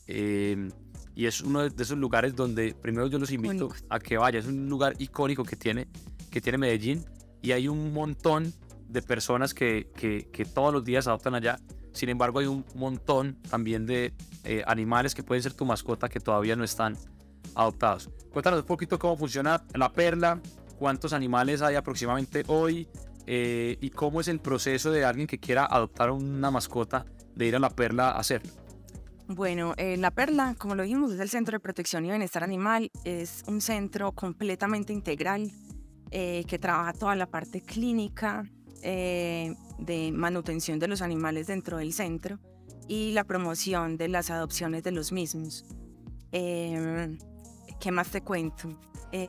eh, 0.07 0.71
y 1.17 1.27
es 1.27 1.41
uno 1.41 1.69
de 1.69 1.83
esos 1.83 1.99
lugares 1.99 2.37
donde 2.37 2.75
primero 2.75 3.09
yo 3.09 3.19
los 3.19 3.33
invito 3.33 3.55
Icónicos. 3.55 3.85
a 3.91 3.99
que 3.99 4.17
vayan. 4.17 4.43
Es 4.43 4.49
un 4.49 4.69
lugar 4.69 4.95
icónico 4.99 5.43
que 5.43 5.57
tiene, 5.57 5.89
que 6.31 6.41
tiene 6.41 6.59
Medellín 6.59 7.05
y 7.43 7.51
hay 7.51 7.67
un 7.67 7.93
montón 7.93 8.53
de 8.89 9.03
personas 9.03 9.53
que, 9.53 9.91
que, 9.97 10.29
que 10.33 10.45
todos 10.45 10.73
los 10.73 10.85
días 10.85 11.09
adoptan 11.09 11.35
allá. 11.35 11.59
Sin 11.93 12.09
embargo, 12.09 12.39
hay 12.39 12.47
un 12.47 12.65
montón 12.77 13.37
también 13.51 13.85
de 13.85 14.15
eh, 14.45 14.63
animales 14.67 15.15
que 15.15 15.23
pueden 15.23 15.43
ser 15.43 15.55
tu 15.55 15.65
mascota 15.65 16.09
que 16.09 16.21
todavía 16.21 16.57
no 16.57 16.65
están 16.65 16.97
adoptados. 17.55 18.11
Cuéntanos 18.33 18.61
un 18.61 18.67
poquito 18.67 18.99
cómo 18.99 19.17
funciona 19.17 19.65
la 19.75 19.93
perla, 19.93 20.41
cuántos 20.79 21.13
animales 21.13 21.63
hay 21.63 21.75
aproximadamente 21.75 22.45
hoy 22.47 22.89
eh, 23.27 23.77
y 23.81 23.91
cómo 23.91 24.21
es 24.21 24.29
el 24.29 24.41
proceso 24.41 24.91
de 24.91 25.05
alguien 25.05 25.27
que 25.27 25.39
quiera 25.39 25.67
adoptar 25.67 26.11
una 26.11 26.51
mascota 26.51 27.05
de 27.35 27.47
ir 27.47 27.57
a 27.57 27.59
la 27.59 27.71
perla 27.71 28.11
a 28.11 28.19
hacerlo. 28.19 28.53
Bueno, 29.29 29.75
eh, 29.77 29.97
La 29.97 30.11
Perla, 30.11 30.55
como 30.59 30.75
lo 30.75 30.83
dijimos, 30.83 31.13
es 31.13 31.21
el 31.21 31.31
Centro 31.31 31.53
de 31.53 31.61
Protección 31.61 32.05
y 32.05 32.11
Bienestar 32.11 32.45
Animal. 32.45 32.91
Es 33.05 33.45
un 33.47 33.61
centro 33.61 34.13
completamente 34.13 34.93
integral 34.93 35.51
eh, 36.11 36.45
que 36.47 36.59
trabaja 36.59 36.93
toda 36.93 37.15
la 37.15 37.27
parte 37.27 37.63
clínica 37.63 38.45
eh, 38.83 39.55
de 39.79 40.13
manutención 40.13 40.79
de 40.79 40.89
los 40.89 41.03
animales 41.03 41.47
dentro 41.47 41.79
del 41.79 41.93
centro 41.93 42.41
y 42.89 43.13
la 43.13 43.25
promoción 43.25 43.97
de 43.97 44.09
las 44.09 44.31
adopciones 44.31 44.83
de 44.83 44.93
los 44.93 45.13
mismos. 45.13 45.65
¿Qué 47.83 47.91
más 47.91 48.09
te 48.11 48.21
cuento? 48.23 48.69
Eh, 49.11 49.29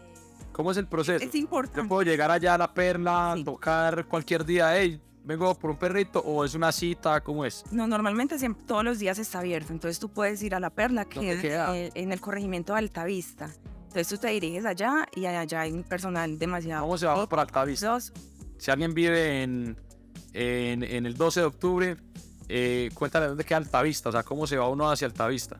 ¿Cómo 0.51 0.69
es 0.69 0.77
el 0.77 0.85
proceso? 0.87 1.25
es 1.25 1.31
Yo 1.31 1.39
importante. 1.39 1.89
puedo 1.89 2.03
llegar 2.03 2.29
allá 2.29 2.53
a 2.53 2.57
la 2.59 2.71
perla, 2.71 3.33
Sí. 3.35 3.43
tocar 3.43 4.05
cualquier 4.05 4.45
día, 4.45 4.77
hey, 4.77 5.01
vengo 5.23 5.55
por 5.55 5.71
un 5.71 5.77
perrito 5.77 6.19
o 6.19 6.45
es 6.45 6.53
una 6.53 6.71
cita, 6.71 7.19
¿cómo 7.21 7.45
es? 7.45 7.63
No, 7.71 7.87
normalmente 7.87 8.37
siempre, 8.37 8.63
todos 8.67 8.83
los 8.83 8.99
días 8.99 9.17
está 9.17 9.39
abierto, 9.39 9.73
entonces 9.73 9.97
tú 9.99 10.09
puedes 10.09 10.43
ir 10.43 10.53
a 10.53 10.59
La 10.59 10.69
Perla, 10.69 11.05
que 11.05 11.15
¿Dónde 11.15 11.33
es 11.33 11.41
queda? 11.41 11.75
eh, 11.75 11.89
en 11.95 12.11
el 12.11 12.21
corregimiento 12.21 12.73
de 12.73 12.79
Altavista. 12.79 13.49
Entonces 13.87 14.07
tú 14.07 14.17
te 14.19 14.27
diriges 14.27 14.65
allá 14.65 15.07
y 15.15 15.25
allá 15.25 15.61
hay 15.61 15.71
un 15.71 15.83
personal 15.83 16.37
demasiado... 16.37 16.83
¿Cómo 16.83 16.97
se 16.99 17.07
va 17.07 17.27
por 17.27 17.39
Altavista? 17.39 17.87
Dos, 17.89 18.13
Si 18.59 18.69
alguien 18.69 18.93
vive 18.93 19.41
en, 19.41 19.75
en, 20.33 20.83
en 20.83 21.05
el 21.07 21.15
12 21.17 21.39
de 21.39 21.45
octubre, 21.47 21.97
eh, 22.49 22.91
cuéntale 22.93 23.27
dónde 23.27 23.43
queda 23.43 23.57
Altavista, 23.57 24.09
o 24.09 24.11
sea, 24.11 24.21
cómo 24.21 24.45
se 24.45 24.57
va 24.57 24.69
uno 24.69 24.89
hacia 24.91 25.07
Altavista. 25.07 25.59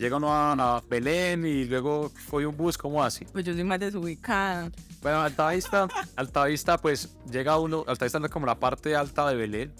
Llega 0.00 0.16
uno 0.16 0.32
a, 0.32 0.52
a 0.52 0.80
Belén 0.88 1.44
y 1.44 1.66
luego 1.66 2.10
coge 2.30 2.46
un 2.46 2.56
bus, 2.56 2.78
¿cómo 2.78 3.04
así? 3.04 3.26
pues 3.32 3.44
yo 3.44 3.52
soy 3.52 3.64
más 3.64 3.78
desubicada. 3.78 4.70
Bueno, 5.02 5.20
Altavista, 5.20 5.88
Altavista, 6.16 6.78
pues 6.78 7.14
llega 7.30 7.58
uno, 7.58 7.84
Altavista 7.86 8.18
es 8.18 8.30
como 8.30 8.46
la 8.46 8.58
parte 8.58 8.96
alta 8.96 9.28
de 9.28 9.36
Belén. 9.36 9.74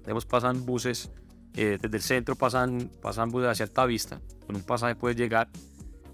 Digamos, 0.00 0.24
pasan 0.24 0.64
buses 0.64 1.10
eh, 1.54 1.76
desde 1.80 1.96
el 1.98 2.02
centro, 2.02 2.34
pasan, 2.34 2.90
pasan 3.02 3.30
buses 3.30 3.50
hacia 3.50 3.64
Altavista. 3.66 4.22
Con 4.46 4.56
un 4.56 4.62
pasaje 4.62 4.94
puedes 4.96 5.18
llegar. 5.18 5.50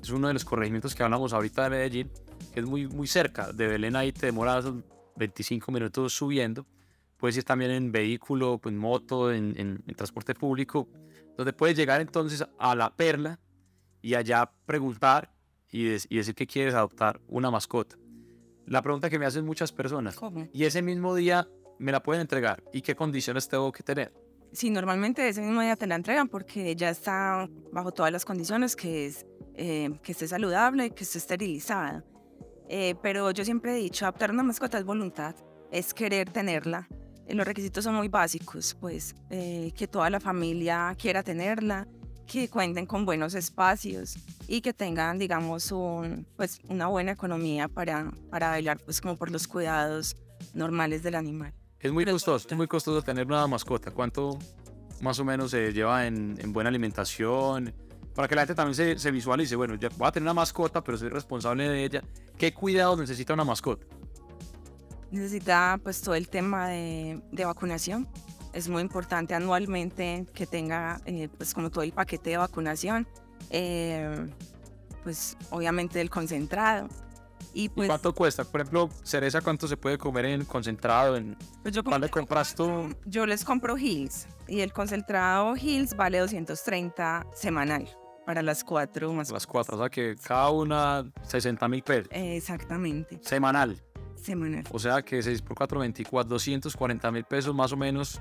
Es 0.03 0.11
uno 0.11 0.27
de 0.27 0.35
los 0.35 0.45
corregimientos 0.45 0.97
que 0.97 1.05
hablamos 1.05 1.33
ahorita 1.33 1.63
de 1.63 1.71
Medellín, 1.71 2.11
que 2.53 2.59
es 2.59 2.67
muy, 2.67 2.89
muy 2.89 3.07
cerca. 3.07 3.53
De 3.53 3.69
Belén 3.69 3.95
ahí 3.95 4.11
te 4.11 4.27
demoras 4.27 4.65
25 5.15 5.71
minutos 5.71 6.13
subiendo. 6.13 6.67
Puedes 7.17 7.37
ir 7.37 7.45
también 7.45 7.71
en 7.71 7.93
vehículo, 7.93 8.61
en 8.65 8.77
moto, 8.79 9.31
en, 9.33 9.55
en- 9.59 9.83
en 9.87 9.95
transporte 9.95 10.35
público, 10.35 10.89
donde 11.39 11.53
puedes 11.53 11.77
llegar 11.77 12.01
entonces 12.01 12.45
a 12.59 12.75
La 12.75 12.95
Perla 12.95 13.39
y 14.03 14.15
allá 14.15 14.51
preguntar 14.67 15.33
y, 15.71 15.87
y 15.87 16.17
decir 16.17 16.35
que 16.35 16.47
quieres 16.47 16.75
adoptar 16.75 17.21
una 17.29 17.51
mascota. 17.51 17.97
La 18.67 18.83
pregunta 18.83 19.09
que 19.09 19.19
me 19.19 19.25
hacen 19.25 19.47
muchas 19.47 19.73
personas, 19.73 20.17
¿Cómo? 20.17 20.49
y 20.53 20.65
ese 20.65 20.83
mismo 20.83 21.15
día 21.15 21.49
me 21.79 21.93
la 21.93 22.03
pueden 22.03 22.23
entregar, 22.23 22.63
¿y 22.73 22.83
qué 22.83 22.97
condiciones 22.97 23.49
tengo 23.49 23.71
que 23.71 23.85
tener? 23.85 24.13
Sí, 24.53 24.69
normalmente 24.69 25.29
ese 25.29 25.41
mismo 25.41 25.61
día 25.61 25.77
te 25.77 25.87
la 25.87 25.95
entregan 25.95 26.29
porque 26.29 26.75
ya 26.75 26.91
está 26.91 27.49
bajo 27.73 27.93
todas 27.93 28.11
las 28.11 28.25
condiciones, 28.25 28.75
que 28.75 29.07
es 29.07 29.25
eh, 29.55 29.91
que 30.03 30.13
esté 30.13 30.27
saludable, 30.27 30.91
que 30.91 31.05
esté 31.05 31.19
esterilizada. 31.19 32.05
Eh, 32.69 32.97
pero 33.01 33.31
yo 33.31 33.45
siempre 33.45 33.73
he 33.73 33.77
dicho, 33.77 34.07
adoptar 34.07 34.33
una 34.33 34.43
mascota 34.43 34.77
es 34.79 34.85
voluntad, 34.85 35.37
es 35.71 35.95
querer 35.95 36.31
tenerla. 36.31 36.89
Los 37.29 37.47
requisitos 37.47 37.85
son 37.85 37.95
muy 37.95 38.09
básicos, 38.09 38.77
pues 38.81 39.15
eh, 39.31 39.73
que 39.77 39.87
toda 39.87 40.09
la 40.11 40.19
familia 40.19 40.97
quiera 40.99 41.23
tenerla, 41.23 41.87
que 42.27 42.49
cuenten 42.49 42.87
con 42.87 43.05
buenos 43.05 43.35
espacios 43.35 44.17
y 44.47 44.61
que 44.61 44.73
tengan, 44.73 45.19
digamos, 45.19 45.71
un, 45.73 46.27
pues, 46.37 46.61
una 46.69 46.87
buena 46.87 47.13
economía 47.13 47.69
para, 47.69 48.11
para 48.31 48.53
velar 48.53 48.79
pues, 48.85 49.01
como 49.01 49.17
por 49.17 49.31
los 49.31 49.47
cuidados 49.47 50.17
normales 50.55 51.03
del 51.03 51.15
animal. 51.15 51.53
Es 51.81 51.93
muy 51.93 52.05
Pero- 52.05 52.15
costoso, 52.17 52.49
es 52.51 52.57
muy 52.57 52.67
costoso 52.67 53.03
tener 53.03 53.27
una 53.27 53.47
mascota. 53.47 53.91
¿Cuánto 53.91 54.39
más 55.01 55.19
o 55.19 55.25
menos 55.25 55.51
se 55.51 55.73
lleva 55.73 56.07
en, 56.07 56.37
en 56.41 56.53
buena 56.53 56.69
alimentación? 56.71 57.75
Para 58.15 58.27
que 58.27 58.35
la 58.35 58.41
gente 58.43 58.55
también 58.55 58.75
se, 58.75 58.99
se 58.99 59.11
visualice, 59.11 59.55
bueno, 59.55 59.75
ya 59.77 59.91
voy 59.97 60.09
a 60.09 60.13
tener 60.13 60.25
una 60.25 60.35
mascota, 60.35 60.83
pero 60.83 60.99
soy 60.99 61.09
responsable 61.09 61.69
de 61.69 61.85
ella. 61.85 62.03
¿Qué 62.37 62.53
cuidados 62.53 62.99
necesita 62.99 63.33
una 63.35 63.45
mascota? 63.45 63.87
Necesita 65.11 65.79
pues 65.83 66.03
todo 66.03 66.15
el 66.15 66.29
tema 66.29 66.69
de, 66.69 67.21
de 67.33 67.45
vacunación. 67.45 68.09
Es 68.53 68.69
muy 68.69 68.83
importante 68.83 69.35
anualmente 69.35 70.27
que 70.35 70.47
tenga 70.47 71.01
eh, 71.07 71.29
pues 71.37 71.55
como 71.55 71.71
todo 71.71 71.83
el 71.85 71.93
paquete 71.93 72.31
de 72.31 72.37
vacunación. 72.39 73.07
Eh, 73.51 74.27
pues 75.03 75.37
obviamente 75.51 76.01
el 76.01 76.11
concentrado. 76.11 76.89
Y 77.55 77.65
¿Y 77.65 77.69
pues, 77.71 77.89
¿Cuánto 77.89 78.15
cuesta? 78.15 78.45
Por 78.45 78.61
ejemplo, 78.61 78.91
cereza, 79.03 79.41
¿cuánto 79.41 79.67
se 79.67 79.77
puede 79.77 79.97
comer 79.97 80.27
en 80.27 80.45
concentrado? 80.45 81.17
En... 81.17 81.37
pues 81.63 81.75
yo, 81.75 81.83
¿Cuál 81.83 82.03
le 82.03 82.11
compras 82.11 82.55
tú? 82.55 82.95
yo 83.07 83.25
les 83.25 83.45
compro 83.45 83.79
Hills 83.79 84.27
y 84.47 84.61
el 84.61 84.73
concentrado 84.73 85.57
Hills 85.57 85.97
vale 85.97 86.19
230 86.19 87.27
semanal 87.35 87.89
para 88.27 88.43
las 88.43 88.63
cuatro 88.63 89.11
más. 89.15 89.31
Las 89.31 89.47
cuatro, 89.47 89.77
o 89.77 89.81
sea 89.81 89.89
que 89.89 90.15
cada 90.23 90.51
una 90.51 91.11
60 91.27 91.67
mil 91.69 91.83
pesos. 91.83 92.09
Exactamente. 92.11 93.19
Semanal. 93.23 93.83
Semanal. 94.19 94.65
O 94.71 94.79
sea 94.79 95.03
que 95.03 95.23
6 95.23 95.43
por 95.43 95.57
4, 95.57 95.81
24, 95.81 96.29
240 96.29 97.11
mil 97.13 97.25
pesos 97.25 97.55
más 97.55 97.73
o 97.73 97.77
menos 97.77 98.21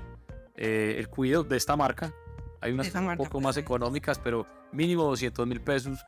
eh, 0.56 0.96
el 0.98 1.08
cuidado 1.08 1.44
de 1.44 1.56
esta 1.56 1.76
marca. 1.76 2.12
Hay 2.60 2.72
unas 2.72 2.92
un 2.92 3.16
poco 3.16 3.40
más 3.40 3.56
económicas, 3.56 4.18
pero 4.18 4.46
mínimo 4.72 5.04
200 5.04 5.46
mil 5.46 5.60
pesos 5.60 6.04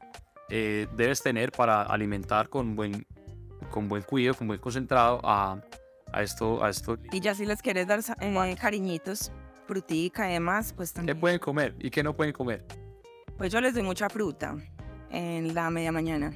eh, 0.48 0.88
debes 0.96 1.22
tener 1.22 1.52
para 1.52 1.82
alimentar 1.82 2.48
con 2.48 2.74
buen, 2.74 3.06
con 3.70 3.88
buen 3.88 4.02
cuidado, 4.02 4.36
con 4.36 4.48
buen 4.48 4.58
concentrado 4.58 5.20
a, 5.22 5.60
a 6.12 6.22
esto, 6.22 6.62
a 6.64 6.70
esto. 6.70 6.98
Y 7.12 7.20
ya 7.20 7.34
si 7.34 7.46
les 7.46 7.62
quieres 7.62 7.86
dar 7.86 8.00
eh, 8.20 8.56
cariñitos, 8.60 9.30
frutica 9.66 10.28
y 10.28 10.32
demás, 10.32 10.72
pues 10.72 10.92
también. 10.92 11.16
¿Qué 11.16 11.20
pueden 11.20 11.38
comer 11.38 11.76
y 11.78 11.90
qué 11.90 12.02
no 12.02 12.16
pueden 12.16 12.32
comer? 12.32 12.64
Pues 13.38 13.52
yo 13.52 13.60
les 13.60 13.74
doy 13.74 13.84
mucha 13.84 14.08
fruta 14.08 14.56
en 15.10 15.54
la 15.54 15.70
media 15.70 15.92
mañana. 15.92 16.32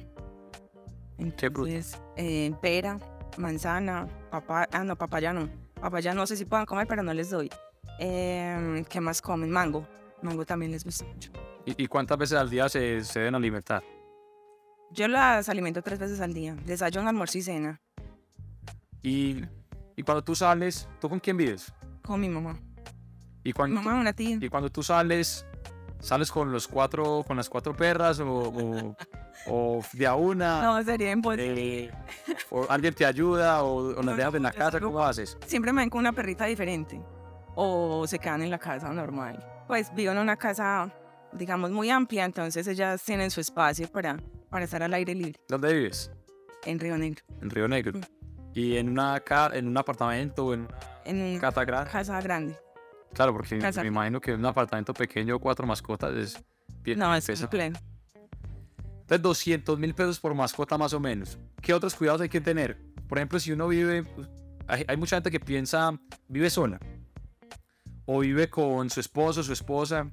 ¿Qué 1.37 1.49
fruta? 1.49 1.71
Eh, 2.15 2.53
pera, 2.61 2.97
manzana, 3.37 4.07
papaya, 4.31 4.67
ah 4.71 4.83
no, 4.83 4.95
papaya 4.95 5.33
no. 5.33 5.49
Papaya 5.79 6.13
no 6.13 6.25
sé 6.25 6.37
si 6.37 6.45
puedan 6.45 6.65
comer, 6.65 6.87
pero 6.87 7.03
no 7.03 7.13
les 7.13 7.29
doy. 7.29 7.49
Eh, 7.99 8.83
¿Qué 8.89 9.01
más 9.01 9.21
comen? 9.21 9.51
Mango. 9.51 9.87
Mango 10.21 10.45
también 10.45 10.71
les 10.71 10.83
gusta 10.83 11.05
mucho. 11.05 11.31
¿Y, 11.65 11.87
cuántas 11.87 12.17
veces 12.17 12.37
al 12.37 12.49
día 12.49 12.69
se, 12.69 13.03
se 13.03 13.19
deben 13.19 13.35
alimentar? 13.35 13.83
Yo 14.91 15.07
las 15.07 15.49
alimento 15.49 15.81
tres 15.81 15.99
veces 15.99 16.21
al 16.21 16.33
día. 16.33 16.55
Desayuno, 16.65 17.09
almuerzo 17.09 17.37
y 17.39 17.41
cena. 17.41 17.81
Y, 19.01 19.43
y 19.95 20.03
cuando 20.03 20.23
tú 20.23 20.35
sales, 20.35 20.87
¿tú 20.99 21.09
con 21.09 21.19
quién 21.19 21.37
vives? 21.37 21.73
Con 22.03 22.21
mi 22.21 22.29
mamá. 22.29 22.59
Y 23.43 23.53
cuando, 23.53 23.81
mamá, 23.81 23.99
una 23.99 24.13
tía. 24.13 24.37
Y 24.41 24.49
cuando 24.49 24.69
tú 24.69 24.83
sales, 24.83 25.45
¿sales 25.99 26.31
con 26.31 26.51
los 26.51 26.67
cuatro, 26.67 27.23
con 27.27 27.37
las 27.37 27.49
cuatro 27.49 27.75
perras 27.75 28.19
o, 28.19 28.27
o, 28.27 28.95
de 29.93 30.07
a 30.07 30.15
una? 30.15 30.61
No, 30.61 30.83
sería 30.83 31.11
imposible. 31.11 31.85
Eh, 31.85 31.91
¿O 32.49 32.65
alguien 32.69 32.93
te 32.93 33.05
ayuda 33.05 33.63
o, 33.63 33.97
o 33.97 34.03
las 34.03 34.17
dejas 34.17 34.35
en 34.35 34.43
la 34.43 34.51
casa? 34.51 34.79
¿Cómo 34.79 34.99
haces? 35.03 35.37
Siempre 35.45 35.71
me 35.71 35.81
ven 35.81 35.89
con 35.89 35.99
una 35.99 36.13
perrita 36.13 36.45
diferente. 36.45 37.01
O 37.55 38.05
se 38.07 38.19
quedan 38.19 38.41
en 38.41 38.49
la 38.49 38.59
casa 38.59 38.89
normal. 38.91 39.43
Pues 39.67 39.93
vivo 39.93 40.11
en 40.11 40.17
una 40.17 40.35
casa, 40.35 40.91
digamos, 41.31 41.71
muy 41.71 41.89
amplia, 41.89 42.25
entonces 42.25 42.67
ellas 42.67 43.01
tienen 43.03 43.31
su 43.31 43.41
espacio 43.41 43.87
para 43.87 44.17
para 44.55 44.63
estar 44.63 44.81
al 44.81 44.93
aire 44.93 45.13
libre. 45.13 45.37
¿Dónde 45.49 45.73
vives? 45.73 46.09
En 46.63 46.79
Río 46.79 46.97
Negro. 46.97 47.25
En 47.41 47.49
Río 47.49 47.67
Negro. 47.67 47.99
Mm. 47.99 48.03
¿Y 48.53 48.77
en, 48.77 48.87
una 48.87 49.21
en 49.51 49.67
un 49.67 49.77
apartamento 49.77 50.45
o 50.45 50.53
en, 50.53 50.65
en 51.03 51.37
casa 51.39 51.65
grande? 51.65 51.91
Casa 51.91 52.21
grande. 52.21 52.57
Claro, 53.13 53.33
porque 53.33 53.57
me 53.57 53.87
imagino 53.87 54.21
que 54.21 54.31
en 54.31 54.39
un 54.39 54.45
apartamento 54.45 54.93
pequeño, 54.93 55.39
cuatro 55.39 55.67
mascotas 55.67 56.13
es 56.15 56.43
bien. 56.83 56.99
No, 56.99 57.13
es 57.13 57.47
pleno. 57.47 57.77
Entonces, 59.05 59.21
200 59.21 59.77
mil 59.77 59.93
pesos 59.93 60.19
por 60.19 60.33
mascota 60.33 60.77
más 60.77 60.93
o 60.93 60.99
menos. 60.99 61.37
¿Qué 61.61 61.73
otros 61.73 61.93
cuidados 61.93 62.21
hay 62.21 62.29
que 62.29 62.41
tener? 62.41 62.77
Por 63.07 63.19
ejemplo, 63.19 63.39
si 63.39 63.51
uno 63.51 63.67
vive, 63.67 64.03
pues, 64.03 64.27
hay, 64.67 64.83
hay 64.87 64.97
mucha 64.97 65.17
gente 65.17 65.29
que 65.29 65.39
piensa, 65.39 65.97
vive 66.27 66.49
sola 66.49 66.79
o 68.05 68.19
vive 68.19 68.49
con 68.49 68.89
su 68.89 68.99
esposo, 68.99 69.43
su 69.43 69.53
esposa 69.53 70.09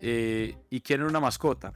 eh, 0.00 0.56
y 0.70 0.80
quieren 0.80 1.06
una 1.06 1.20
mascota, 1.20 1.72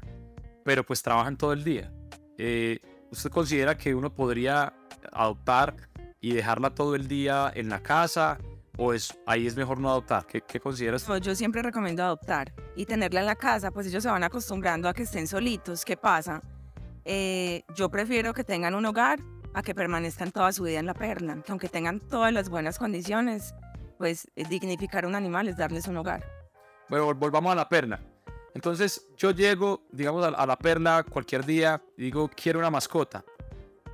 pero 0.64 0.85
pues 0.85 1.02
trabajan 1.02 1.37
todo 1.37 1.52
el 1.52 1.64
día. 1.64 1.92
Eh, 2.37 2.81
¿usted 3.11 3.31
considera 3.31 3.76
que 3.76 3.94
uno 3.94 4.12
podría 4.14 4.74
adoptar 5.12 5.74
y 6.20 6.33
dejarla 6.33 6.74
todo 6.74 6.94
el 6.94 7.09
día 7.09 7.50
en 7.54 7.68
la 7.68 7.83
casa? 7.83 8.38
¿O 8.76 8.92
es, 8.92 9.18
ahí 9.26 9.46
es 9.46 9.57
mejor 9.57 9.81
no 9.81 9.90
adoptar? 9.90 10.24
¿Qué, 10.26 10.40
qué 10.40 10.61
consideras? 10.61 11.02
Pues 11.04 11.20
yo 11.20 11.35
siempre 11.35 11.62
recomiendo 11.62 12.02
adoptar 12.02 12.52
y 12.76 12.87
tenerla 12.87 13.20
en 13.20 13.26
la 13.26 13.35
casa, 13.35 13.70
pues 13.70 13.87
ellos 13.88 14.02
se 14.02 14.11
van 14.11 14.22
acostumbrando 14.22 14.88
a 14.88 14.94
que 14.94 15.02
estén 15.02 15.26
solitos. 15.26 15.85
¿Qué 15.85 15.96
pasa? 15.96 16.40
Eh, 17.10 17.64
yo 17.74 17.88
prefiero 17.88 18.34
que 18.34 18.44
tengan 18.44 18.74
un 18.74 18.84
hogar 18.84 19.18
a 19.54 19.62
que 19.62 19.74
permanezcan 19.74 20.30
toda 20.30 20.52
su 20.52 20.64
vida 20.64 20.78
en 20.78 20.84
la 20.84 20.92
perla, 20.92 21.42
que 21.42 21.50
aunque 21.52 21.70
tengan 21.70 22.00
todas 22.00 22.34
las 22.34 22.50
buenas 22.50 22.78
condiciones, 22.78 23.54
pues 23.96 24.28
dignificar 24.36 25.06
un 25.06 25.14
animal 25.14 25.48
es 25.48 25.56
darles 25.56 25.88
un 25.88 25.96
hogar. 25.96 26.22
Bueno, 26.90 27.14
volvamos 27.14 27.50
a 27.50 27.54
la 27.54 27.66
perla. 27.66 27.98
Entonces 28.52 29.08
yo 29.16 29.30
llego, 29.30 29.86
digamos, 29.90 30.22
a, 30.22 30.46
la 30.46 30.58
perla 30.58 31.02
cualquier 31.02 31.46
día 31.46 31.82
y 31.96 32.02
digo, 32.02 32.28
quiero 32.28 32.58
una 32.58 32.70
mascota. 32.70 33.24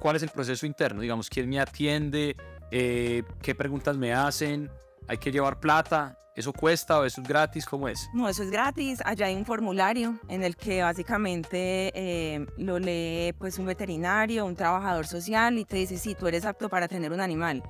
¿Cuál 0.01 0.17
es 0.17 0.25
el 0.25 0.31
proceso 0.31 0.67
interno? 0.67 1.01
Digamos, 1.01 1.31
¿quién 1.31 1.49
me 1.49 1.61
atiende? 1.61 2.37
Eh, 2.73 3.23
¿Qué 3.41 3.55
preguntas 3.55 3.97
me 3.97 4.13
hacen? 4.13 4.69
¿Hay 5.09 5.19
que 5.19 5.31
llevar 5.31 5.61
plata? 5.61 6.19
¿Eso 6.35 6.53
cuesta 6.53 6.99
o 6.99 7.05
eso 7.05 7.21
es 7.21 7.29
gratis? 7.29 7.65
¿Cómo 7.67 7.89
es? 7.89 8.09
No, 8.13 8.29
eso 8.29 8.43
es 8.43 8.51
gratis. 8.51 9.01
Allá 9.05 9.27
hay 9.27 9.37
un 9.37 9.45
formulario 9.45 10.19
en 10.29 10.43
el 10.43 10.57
que 10.57 10.83
básicamente 10.83 11.93
eh, 11.95 12.47
lo 12.57 12.79
lee 12.79 13.33
pues 13.39 13.59
un 13.59 13.67
veterinario, 13.67 14.45
un 14.45 14.57
trabajador 14.57 15.07
social 15.07 15.59
y 15.59 15.65
te 15.65 15.77
dice 15.77 15.97
si 15.97 16.15
tú 16.15 16.27
eres 16.27 16.45
apto 16.45 16.69
para 16.69 16.89
tener 16.89 17.13
un 17.13 17.21
animal. 17.21 17.63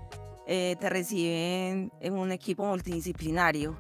Eh, 0.47 0.77
te 0.81 0.89
reciben 0.89 1.93
en 2.01 2.13
un 2.15 2.33
equipo 2.33 2.65
multidisciplinario 2.65 3.77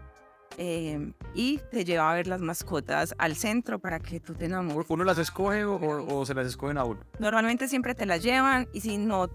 Em, 0.57 1.14
y 1.35 1.59
te 1.71 1.85
lleva 1.85 2.11
a 2.11 2.14
ver 2.14 2.27
las 2.27 2.40
mascotas 2.40 3.14
al 3.19 3.35
centro 3.35 3.79
para 3.79 3.99
que 3.99 4.21
tú 4.21 4.35
te 4.35 4.45
enamores. 4.45 4.88
¿Uno 4.88 5.05
las 5.05 5.19
escoge 5.19 5.64
o, 5.64 6.25
se 6.25 6.35
las 6.35 6.47
escogen 6.47 6.79
a 6.79 6.85
uno? 6.85 7.01
Normalmente 7.19 7.67
siempre 7.67 7.95
te 7.95 8.07
las 8.07 8.23
llevan 8.23 8.69
y 8.73 8.81
si 8.81 8.97
no, 8.97 9.29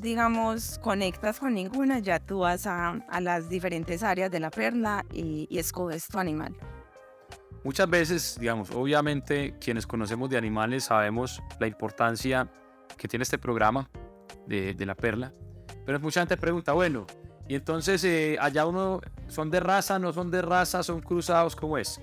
digamos, 0.00 0.78
conectas 0.78 1.38
con 1.38 1.54
ninguna, 1.54 1.98
ya 1.98 2.18
tú 2.18 2.40
vas 2.40 2.66
a, 2.66 2.90
a 2.90 3.20
las 3.20 3.48
diferentes 3.48 4.02
áreas 4.02 4.30
de 4.30 4.40
la 4.40 4.50
perla 4.50 5.04
y, 5.12 5.46
escoges 5.58 6.08
tu 6.08 6.18
animal. 6.18 6.56
Muchas 7.62 7.88
veces, 7.88 8.38
digamos, 8.40 8.70
obviamente 8.70 9.54
quienes 9.60 9.86
conocemos 9.86 10.30
de 10.30 10.38
animales 10.38 10.84
sabemos 10.84 11.42
la 11.58 11.66
importancia 11.66 12.50
que 12.96 13.06
tiene 13.06 13.24
este 13.24 13.38
programa 13.38 13.90
de, 14.46 14.72
de 14.72 14.86
la 14.86 14.94
perla, 14.94 15.34
pero 15.84 16.00
mucha 16.00 16.20
gente 16.20 16.36
pregunta, 16.38 16.72
bueno, 16.72 17.06
y 17.50 17.56
entonces 17.56 18.02
eh, 18.04 18.38
allá 18.40 18.64
uno, 18.64 19.00
¿son 19.26 19.50
de 19.50 19.60
raza, 19.60 19.98
no 19.98 20.12
son 20.12 20.30
de 20.30 20.40
raza, 20.40 20.82
son 20.82 21.00
cruzados? 21.00 21.56
¿Cómo 21.56 21.76
es? 21.76 22.00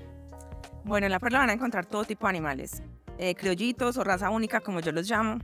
Bueno, 0.84 1.06
en 1.06 1.12
la 1.12 1.20
perla 1.20 1.40
van 1.40 1.50
a 1.50 1.54
encontrar 1.54 1.86
todo 1.86 2.04
tipo 2.04 2.28
de 2.28 2.32
animales. 2.32 2.84
Eh, 3.18 3.34
criollitos 3.34 3.98
o 3.98 4.04
raza 4.04 4.30
única, 4.30 4.60
como 4.60 4.82
yo 4.82 4.92
los 4.92 5.10
llamo. 5.10 5.40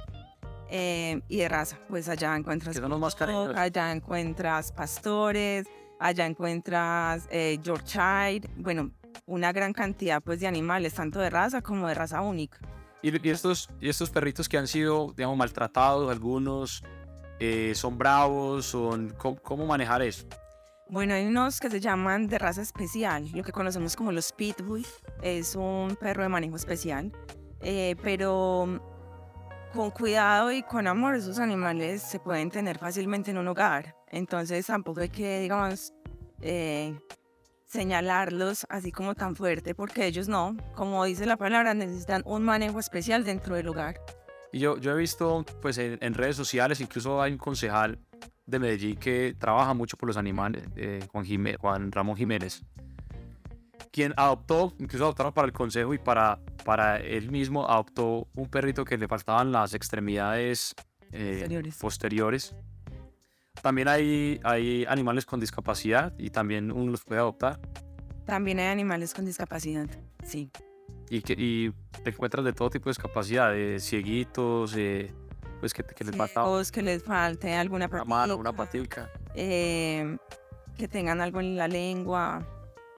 Eh, 0.75 1.21
y 1.27 1.37
de 1.37 1.49
raza, 1.49 1.77
pues 1.87 2.09
allá 2.09 2.35
encuentras... 2.35 2.75
son 2.75 2.89
los 2.89 2.99
más 2.99 3.15
Allá 3.21 3.91
encuentras 3.91 4.71
pastores, 4.71 5.67
allá 5.99 6.25
encuentras 6.25 7.29
Yorkshire, 7.61 8.49
bueno, 8.57 8.91
una 9.27 9.51
gran 9.51 9.71
cantidad 9.71 10.21
pues 10.21 10.39
de 10.39 10.47
animales, 10.47 10.95
tanto 10.95 11.19
de 11.19 11.29
raza 11.29 11.61
como 11.61 11.87
de 11.87 11.93
raza 11.93 12.21
única. 12.21 12.59
Y, 13.03 13.29
estos, 13.29 13.69
y 13.81 13.89
estos 13.89 14.09
perritos 14.09 14.47
que 14.47 14.57
han 14.57 14.67
sido, 14.67 15.13
digamos, 15.15 15.37
maltratados, 15.37 16.09
algunos 16.09 16.83
eh, 17.39 17.73
son 17.75 17.97
bravos, 17.97 18.65
son 18.65 19.13
¿cómo, 19.17 19.65
manejar 19.65 20.01
eso? 20.01 20.25
Bueno, 20.89 21.13
hay 21.13 21.25
unos 21.25 21.59
que 21.59 21.69
se 21.69 21.81
llaman 21.81 22.27
de 22.27 22.39
raza 22.39 22.61
especial, 22.61 23.29
lo 23.33 23.43
que 23.43 23.51
conocemos 23.51 23.95
como 23.95 24.11
los 24.11 24.31
pitbull, 24.31 24.85
es 25.21 25.55
un 25.55 25.97
perro 25.99 26.23
de 26.23 26.29
manejo 26.29 26.55
especial, 26.55 27.11
eh, 27.61 27.95
pero 28.01 28.81
con 29.73 29.89
cuidado 29.89 30.51
y 30.51 30.61
con 30.61 30.87
amor 30.87 31.15
esos 31.15 31.39
animales 31.39 32.01
se 32.03 32.19
pueden 32.19 32.51
tener 32.51 32.77
fácilmente 32.77 33.31
en 33.31 33.39
un 33.39 33.47
hogar, 33.47 33.95
entonces 34.07 34.67
tampoco 34.67 35.01
hay 35.01 35.09
que, 35.09 35.39
digamos, 35.39 35.93
eh, 36.41 36.95
señalarlos 37.65 38.67
así 38.69 38.91
como 38.91 39.15
tan 39.15 39.35
fuerte, 39.35 39.73
porque 39.73 40.05
ellos 40.05 40.27
no, 40.27 40.55
como 40.75 41.03
dice 41.05 41.25
la 41.25 41.37
palabra, 41.37 41.73
necesitan 41.73 42.21
un 42.25 42.43
manejo 42.43 42.79
especial 42.79 43.23
dentro 43.23 43.55
del 43.55 43.67
hogar. 43.67 43.99
Y 44.51 44.59
yo, 44.59 44.77
yo 44.77 44.91
he 44.91 44.95
visto 44.95 45.43
pues 45.61 45.79
en, 45.79 46.13
redes 46.13 46.35
sociales, 46.35 46.79
incluso 46.79 47.19
hay 47.19 47.31
un 47.31 47.39
concejal 47.39 47.97
de 48.45 48.59
Medellín 48.59 48.95
que 48.97 49.35
trabaja 49.39 49.73
mucho 49.73 49.97
por 49.97 50.05
los 50.07 50.17
animales, 50.17 50.63
eh, 50.75 51.03
Juan, 51.11 51.25
Juan 51.59 51.91
Ramón 51.91 52.15
Jiménez, 52.15 52.63
quien 53.93 54.13
adoptó, 54.17 54.73
incluso 54.79 55.05
adoptaron 55.05 55.31
para 55.31 55.45
el 55.45 55.53
consejo 55.53 55.93
y 55.93 55.99
para, 55.99 56.39
para 56.65 56.97
él 56.97 57.31
mismo, 57.31 57.69
adoptó 57.69 58.27
un 58.33 58.49
perrito 58.49 58.83
que 58.83 58.97
le 58.97 59.07
faltaban 59.07 59.53
las 59.53 59.73
extremidades 59.73 60.75
eh, 61.13 61.47
posteriores. 61.79 62.53
También 63.61 63.87
hay, 63.87 64.41
hay 64.43 64.83
animales 64.89 65.25
con 65.25 65.39
discapacidad 65.39 66.13
y 66.17 66.31
también 66.31 66.71
uno 66.71 66.91
los 66.91 67.05
puede 67.05 67.21
adoptar. 67.21 67.61
También 68.25 68.59
hay 68.59 68.67
animales 68.67 69.13
con 69.13 69.25
discapacidad, 69.25 69.87
sí 70.25 70.51
y, 71.09 71.21
que, 71.21 71.35
y 71.37 71.71
te 72.03 72.09
encuentras 72.09 72.43
de 72.43 72.53
todo 72.53 72.69
tipo 72.69 72.85
de 72.85 72.91
discapacidades, 72.91 73.83
cieguitos, 73.83 74.75
eh, 74.75 75.13
pues 75.59 75.73
que, 75.73 75.83
que 75.83 76.03
les 76.03 76.15
falta... 76.15 76.43
que 76.71 76.81
les 76.81 77.03
falte 77.03 77.53
alguna 77.53 77.87
una 77.91 78.03
mano, 78.03 78.35
una 78.37 78.53
patica. 78.53 79.09
Eh, 79.35 80.17
que 80.77 80.87
tengan 80.87 81.21
algo 81.21 81.39
en 81.39 81.55
la 81.55 81.67
lengua, 81.67 82.45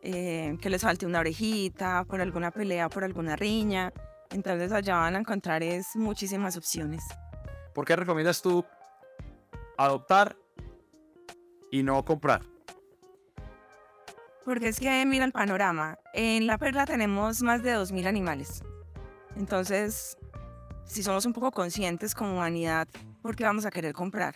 eh, 0.08 0.56
que 0.62 0.70
les 0.70 0.84
falte 0.84 1.08
una 1.08 1.20
orejita, 1.20 2.06
por 2.08 2.22
alguna 2.22 2.52
pelea, 2.52 2.90
por 2.90 3.04
alguna 3.04 3.36
riña. 3.36 3.92
Entonces 4.30 4.72
allá 4.72 4.98
van 4.98 5.16
a 5.16 5.20
encontrar 5.20 5.64
es 5.64 5.96
muchísimas 5.96 6.56
opciones. 6.58 7.04
¿Por 7.74 7.86
qué 7.86 7.96
recomiendas 7.96 8.40
tú 8.40 8.64
adoptar 9.78 10.38
y 11.72 11.82
no 11.82 12.06
comprar? 12.06 12.44
Porque 14.44 14.68
es 14.68 14.80
que 14.80 15.04
mira 15.08 15.26
el 15.26 15.32
panorama. 15.32 15.98
En 16.14 16.46
La 16.46 16.60
Perla 16.60 16.86
tenemos 16.86 17.42
más 17.42 17.64
de 17.64 17.76
2.000 17.76 18.06
animales. 18.06 18.64
Entonces, 19.36 20.20
si 20.86 21.02
somos 21.02 21.26
un 21.26 21.34
poco 21.34 21.50
conscientes 21.50 22.14
como 22.14 22.34
humanidad, 22.34 22.88
¿por 23.24 23.36
qué 23.36 23.44
vamos 23.44 23.66
a 23.66 23.72
querer 23.72 23.94
comprar? 23.94 24.36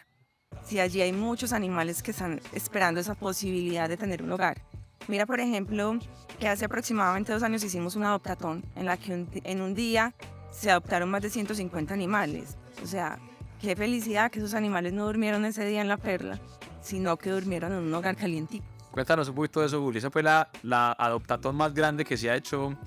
Si 0.64 0.80
allí 0.80 1.02
hay 1.02 1.14
muchos 1.14 1.54
animales 1.54 2.02
que 2.02 2.10
están 2.10 2.42
esperando 2.54 3.00
esa 3.00 3.14
posibilidad 3.14 3.88
de 3.88 3.98
tener 3.98 4.24
un 4.24 4.32
hogar. 4.32 4.64
Mira, 5.10 5.26
por 5.26 5.39
ejemplo, 5.39 5.98
que 6.39 6.48
hace 6.48 6.65
aproximadamente 6.65 7.34
dos 7.34 7.41
años 7.41 7.63
hicimos 7.63 7.95
un 7.95 8.04
adoptatón 8.04 8.63
en 8.76 8.86
la 8.86 8.95
que 8.95 9.26
en 9.43 9.62
un 9.62 9.74
día 9.74 10.13
se 10.52 10.69
adoptaron 10.69 11.10
más 11.10 11.24
de 11.24 11.32
150 11.32 11.91
animales. 11.91 12.58
O 12.84 12.86
sea, 12.86 13.17
qué 13.60 13.76
felicidad 13.76 14.30
que 14.30 14.38
esos 14.38 14.54
animales 14.54 14.93
no 14.93 15.08
durmieron 15.08 15.45
ese 15.45 15.65
día 15.65 15.82
en 15.82 15.88
la 15.88 15.98
perla, 15.98 16.39
sino 16.84 17.17
que 17.17 17.32
durmieron 17.32 17.72
en 17.72 17.80
un 17.80 17.93
hogar 17.95 18.17
calientito. 18.17 18.63
Cuéntanos 18.91 19.28
un 19.30 19.34
poquito 19.34 19.62
de 19.62 19.65
eso, 19.65 19.82
Juli. 19.82 19.98
Esa 19.98 20.12
fue 20.12 20.22
la, 20.22 20.48
la 20.62 20.91
adoptatón 20.91 21.56
más 21.56 21.74
grande 21.74 22.06
que 22.06 22.15
se 22.15 22.30
ha 22.30 22.36
hecho 22.36 22.78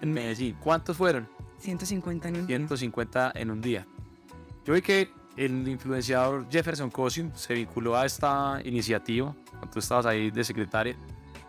en 0.00 0.12
Medellín. 0.12 0.56
¿Cuántos 0.58 0.96
fueron? 0.96 1.28
150 1.60 2.28
en 2.28 2.36
un 2.38 2.46
150 2.48 3.32
en 3.36 3.50
un 3.52 3.60
día. 3.60 3.86
Yo 4.64 4.74
vi 4.74 4.82
que 4.82 5.12
el 5.36 5.68
influenciador 5.68 6.48
Jefferson 6.50 6.90
Cosim 6.90 7.30
se 7.36 7.54
vinculó 7.54 7.96
a 7.96 8.04
esta 8.04 8.60
iniciativa, 8.64 9.32
cuando 9.50 9.68
tú 9.70 9.78
estabas 9.78 10.06
ahí 10.06 10.32
de 10.32 10.42
secretaria. 10.42 10.96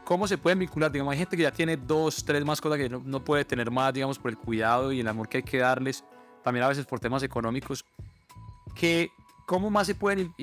¿Cómo 0.09 0.27
se 0.27 0.39
pueden 0.39 0.57
vincular? 0.57 0.91
Digamos, 0.91 1.11
hay 1.11 1.19
gente 1.19 1.37
que 1.37 1.43
ya 1.43 1.51
tiene 1.51 1.77
dos, 1.77 2.25
tres 2.25 2.43
mascotas 2.43 2.79
que 2.79 2.89
no, 2.89 2.99
no 3.05 3.23
puede 3.23 3.45
tener 3.45 3.69
más, 3.69 3.93
digamos, 3.93 4.17
por 4.17 4.31
el 4.31 4.39
cuidado 4.39 4.91
y 4.91 5.01
el 5.01 5.07
amor 5.07 5.29
que 5.29 5.37
hay 5.37 5.43
que 5.43 5.59
darles, 5.59 6.03
también 6.43 6.63
a 6.63 6.67
veces 6.67 6.87
por 6.87 6.99
temas 6.99 7.21
económicos. 7.21 7.85
Que, 8.73 9.11
¿Cómo 9.45 9.69
más 9.69 9.85
se 9.85 9.93
pueden, 9.93 10.33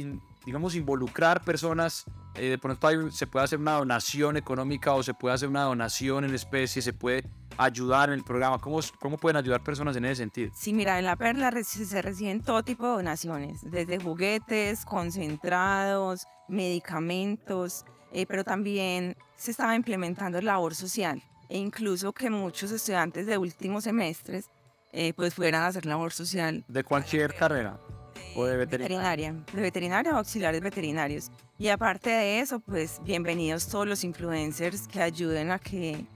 digamos, 0.44 0.76
involucrar 0.76 1.42
personas 1.42 2.04
eh, 2.36 2.50
de 2.50 2.58
pronto 2.58 3.10
se 3.10 3.26
puede 3.26 3.44
hacer 3.44 3.58
una 3.58 3.72
donación 3.72 4.36
económica 4.36 4.92
o 4.92 5.02
se 5.02 5.14
puede 5.14 5.34
hacer 5.34 5.48
una 5.48 5.62
donación 5.62 6.24
en 6.24 6.32
especie, 6.32 6.80
se 6.80 6.92
puede 6.92 7.24
ayudar 7.58 8.10
en 8.10 8.14
el 8.20 8.22
programa. 8.22 8.60
¿Cómo, 8.60 8.78
cómo 9.00 9.16
pueden 9.16 9.36
ayudar 9.36 9.64
personas 9.64 9.96
en 9.96 10.04
ese 10.04 10.16
sentido? 10.22 10.52
Sí, 10.54 10.72
mira, 10.74 10.96
en 11.00 11.06
la 11.06 11.16
Perla 11.16 11.50
se 11.64 12.02
reciben 12.02 12.40
todo 12.40 12.62
tipo 12.62 12.86
de 12.86 12.92
donaciones, 12.92 13.68
desde 13.68 13.98
juguetes, 13.98 14.84
concentrados, 14.84 16.28
medicamentos, 16.46 17.84
eh, 18.12 18.26
pero 18.26 18.44
también 18.44 19.16
se 19.36 19.50
estaba 19.50 19.74
implementando 19.74 20.40
labor 20.40 20.74
social 20.74 21.22
e 21.48 21.58
incluso 21.58 22.12
que 22.12 22.30
muchos 22.30 22.70
estudiantes 22.70 23.26
de 23.26 23.38
últimos 23.38 23.84
semestres 23.84 24.50
eh, 24.92 25.12
pues 25.14 25.34
fueran 25.34 25.62
a 25.62 25.66
hacer 25.68 25.86
labor 25.86 26.12
social. 26.12 26.64
¿De 26.68 26.82
cualquier 26.82 27.34
carrera? 27.34 27.78
¿O 28.34 28.44
de 28.44 28.56
veterinaria? 28.56 29.34
De 29.52 29.60
veterinaria 29.60 30.12
o 30.12 30.18
auxiliares 30.18 30.60
veterinarios. 30.60 31.30
Y 31.58 31.68
aparte 31.68 32.10
de 32.10 32.40
eso, 32.40 32.60
pues 32.60 33.00
bienvenidos 33.02 33.66
todos 33.68 33.86
los 33.86 34.04
influencers 34.04 34.86
que 34.88 35.00
ayuden 35.00 35.50
a 35.50 35.58
que 35.58 36.06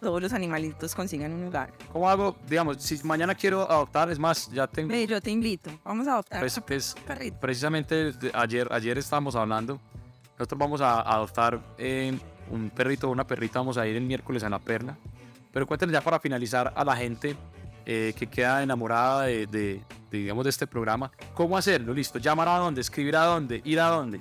todos 0.00 0.22
los 0.22 0.32
animalitos 0.32 0.94
consigan 0.94 1.32
un 1.32 1.44
lugar. 1.44 1.72
¿Cómo 1.92 2.08
hago? 2.08 2.36
Digamos, 2.48 2.82
si 2.82 3.02
mañana 3.04 3.34
quiero 3.34 3.70
adoptar, 3.70 4.10
es 4.10 4.18
más, 4.18 4.50
ya 4.50 4.66
tengo... 4.66 4.94
yo 4.94 5.20
te 5.20 5.30
invito, 5.30 5.70
vamos 5.84 6.06
a 6.06 6.12
adoptar 6.12 6.40
pues, 6.40 6.60
pues, 6.66 6.94
Precisamente 7.40 8.12
ayer, 8.32 8.68
ayer 8.70 8.98
estábamos 8.98 9.34
hablando, 9.34 9.80
nosotros 10.38 10.58
vamos 10.58 10.80
a 10.80 11.00
adoptar 11.00 11.60
eh, 11.78 12.16
un 12.50 12.70
perrito 12.70 13.08
o 13.08 13.12
una 13.12 13.26
perrita, 13.26 13.58
vamos 13.58 13.76
a 13.78 13.86
ir 13.86 13.96
el 13.96 14.04
miércoles 14.04 14.42
a 14.42 14.48
La 14.48 14.58
Perla. 14.58 14.96
Pero 15.52 15.66
cuéntenle 15.66 15.92
ya 15.92 16.00
para 16.00 16.20
finalizar 16.20 16.72
a 16.76 16.84
la 16.84 16.94
gente 16.94 17.36
eh, 17.84 18.12
que 18.16 18.26
queda 18.26 18.62
enamorada 18.62 19.24
de, 19.24 19.46
de, 19.46 19.82
digamos, 20.10 20.44
de 20.44 20.50
este 20.50 20.66
programa, 20.66 21.10
¿cómo 21.34 21.56
hacerlo? 21.56 21.92
Listo, 21.94 22.18
llamar 22.18 22.48
a 22.48 22.58
dónde, 22.58 22.80
escribir 22.80 23.16
a 23.16 23.24
dónde, 23.24 23.60
ir 23.64 23.80
a 23.80 23.88
dónde 23.88 24.20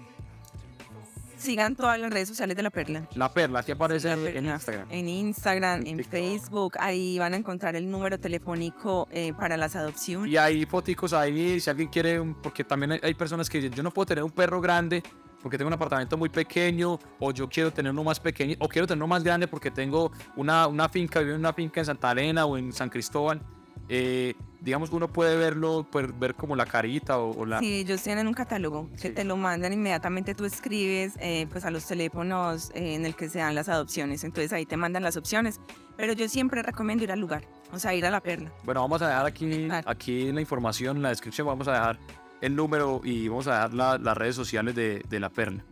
sigan 1.37 1.75
todas 1.75 1.99
las 1.99 2.11
redes 2.11 2.27
sociales 2.27 2.57
de 2.57 2.63
La 2.63 2.69
Perla. 2.69 3.07
La 3.15 3.31
Perla, 3.31 3.63
que 3.63 3.71
aparece 3.71 4.11
en 4.11 4.45
Instagram. 4.45 4.87
En 4.89 5.07
Instagram, 5.07 5.85
en, 5.85 6.03
Facebook, 6.03 6.73
ahí 6.79 7.19
van 7.19 7.33
a 7.33 7.37
encontrar 7.37 7.75
el 7.75 7.89
número 7.89 8.19
telefónico 8.19 9.07
eh, 9.11 9.33
para 9.33 9.57
las 9.57 9.75
adopciones. 9.75 10.31
Y 10.31 10.37
hay 10.37 10.65
foticos 10.65 11.13
ahí, 11.13 11.59
si 11.59 11.69
alguien 11.69 11.89
quiere, 11.89 12.21
porque 12.41 12.63
también 12.63 12.99
hay, 13.01 13.13
personas 13.13 13.49
que 13.49 13.59
dicen, 13.59 13.73
yo 13.73 13.83
no 13.83 13.91
puedo 13.91 14.07
tener 14.07 14.23
un 14.23 14.31
perro 14.31 14.59
grande 14.61 15.03
porque 15.41 15.57
tengo 15.57 15.67
un 15.67 15.73
apartamento 15.73 16.17
muy 16.17 16.29
pequeño, 16.29 16.99
o 17.19 17.31
yo 17.31 17.47
quiero 17.47 17.71
tener 17.71 17.91
uno 17.91 18.03
más 18.03 18.19
pequeño, 18.19 18.55
o 18.59 18.67
quiero 18.67 18.87
tener 18.87 18.97
uno 18.97 19.07
más 19.07 19.23
grande 19.23 19.47
porque 19.47 19.71
tengo 19.71 20.11
una, 20.35 20.67
una 20.67 20.89
finca, 20.89 21.19
vivo 21.19 21.33
en 21.33 21.39
una 21.39 21.53
finca 21.53 21.79
en 21.79 21.85
Santa 21.85 22.11
Elena 22.11 22.45
o 22.45 22.57
en 22.57 22.73
San 22.73 22.89
Cristóbal. 22.89 23.41
Eh, 23.89 24.33
digamos, 24.59 24.91
uno 24.91 25.07
puede 25.07 25.37
verlo, 25.37 25.87
ver 26.19 26.35
como 26.35 26.55
la 26.55 26.65
carita 26.65 27.19
o, 27.19 27.45
la... 27.45 27.59
Sí, 27.59 27.79
ellos 27.79 28.01
tienen 28.01 28.27
un 28.27 28.33
catálogo 28.33 28.89
que 29.01 29.09
te 29.11 29.23
lo 29.23 29.37
mandan 29.37 29.71
inmediatamente, 29.71 30.35
tú 30.35 30.45
escribes 30.45 31.13
eh, 31.19 31.47
pues 31.49 31.63
a 31.63 31.71
los 31.71 31.85
teléfonos 31.85 32.71
eh, 32.71 32.95
en 32.95 33.05
el 33.05 33.15
que 33.15 33.29
se 33.29 33.39
dan 33.39 33.55
las 33.55 33.69
adopciones, 33.69 34.23
entonces 34.23 34.51
ahí 34.51 34.65
te 34.65 34.75
mandan 34.75 35.03
las 35.03 35.15
opciones, 35.15 35.61
pero 35.95 36.13
yo 36.13 36.27
siempre 36.27 36.63
recomiendo 36.63 37.03
ir 37.03 37.11
al 37.11 37.19
lugar, 37.19 37.45
o 37.71 37.79
sea, 37.79 37.93
ir 37.93 38.05
a 38.05 38.11
la 38.11 38.19
perla. 38.19 38.51
Bueno, 38.65 38.81
vamos 38.81 39.01
a 39.01 39.07
dejar 39.07 39.25
aquí, 39.25 39.69
aquí 39.85 40.29
en 40.29 40.35
la 40.35 40.41
información, 40.41 40.97
en 40.97 41.03
la 41.03 41.09
descripción, 41.09 41.47
vamos 41.47 41.67
a 41.67 41.73
dejar 41.73 41.99
el 42.41 42.55
número 42.55 43.01
y 43.03 43.27
vamos 43.27 43.47
a 43.47 43.67
dejar 43.67 43.99
las 44.01 44.17
redes 44.17 44.35
sociales 44.35 44.75
de, 44.75 45.03
de 45.07 45.19
la 45.19 45.29
perla. 45.29 45.63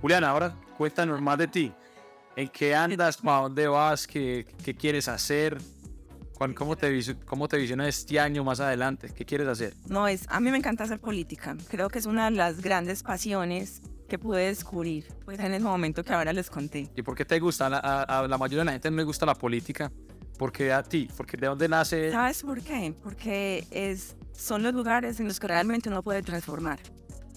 Juliana, 0.00 0.30
ahora 0.30 0.54
cuéntanos 0.76 1.20
más 1.20 1.38
de 1.38 1.48
ti. 1.48 1.72
¿En 2.36 2.48
qué 2.48 2.74
andas? 2.74 3.18
¿A 3.24 3.40
dónde 3.40 3.66
vas? 3.66 4.06
¿Qué, 4.06 4.46
qué 4.62 4.74
quieres 4.74 5.08
hacer? 5.08 5.58
¿cómo 6.54 6.76
te, 6.76 7.16
¿cómo 7.24 7.48
te 7.48 7.56
visiona 7.56 7.88
este 7.88 8.20
año 8.20 8.44
más 8.44 8.60
adelante? 8.60 9.10
¿Qué 9.14 9.24
quieres 9.24 9.48
hacer? 9.48 9.74
No, 9.88 10.06
es, 10.06 10.26
a 10.28 10.40
mí 10.40 10.50
me 10.50 10.58
encanta 10.58 10.84
hacer 10.84 11.00
política. 11.00 11.56
Creo 11.68 11.88
que 11.88 11.98
es 11.98 12.06
una 12.06 12.26
de 12.26 12.36
las 12.36 12.60
grandes 12.60 13.02
pasiones 13.02 13.80
que 14.08 14.18
pude 14.18 14.46
descubrir 14.46 15.06
pues, 15.24 15.38
en 15.40 15.52
el 15.52 15.62
momento 15.62 16.04
que 16.04 16.12
ahora 16.12 16.32
les 16.32 16.50
conté. 16.50 16.90
¿Y 16.94 17.02
por 17.02 17.14
qué 17.14 17.24
te 17.24 17.40
gusta? 17.40 17.66
A, 17.66 18.26
la 18.28 18.38
mayoría 18.38 18.60
de 18.60 18.64
la 18.66 18.72
gente 18.72 18.90
no 18.90 18.98
le 18.98 19.04
gusta 19.04 19.26
la 19.26 19.34
política. 19.34 19.90
¿Por 20.38 20.52
qué 20.52 20.72
a 20.72 20.82
ti? 20.82 21.08
¿Porque 21.16 21.36
de 21.36 21.46
dónde 21.46 21.68
nace? 21.68 22.10
¿Sabes 22.12 22.42
por 22.42 22.60
qué? 22.60 22.94
Porque 23.02 23.66
es, 23.70 24.14
son 24.36 24.62
los 24.62 24.74
lugares 24.74 25.18
en 25.20 25.28
los 25.28 25.40
que 25.40 25.48
realmente 25.48 25.88
uno 25.88 26.02
puede 26.02 26.22
transformar. 26.22 26.78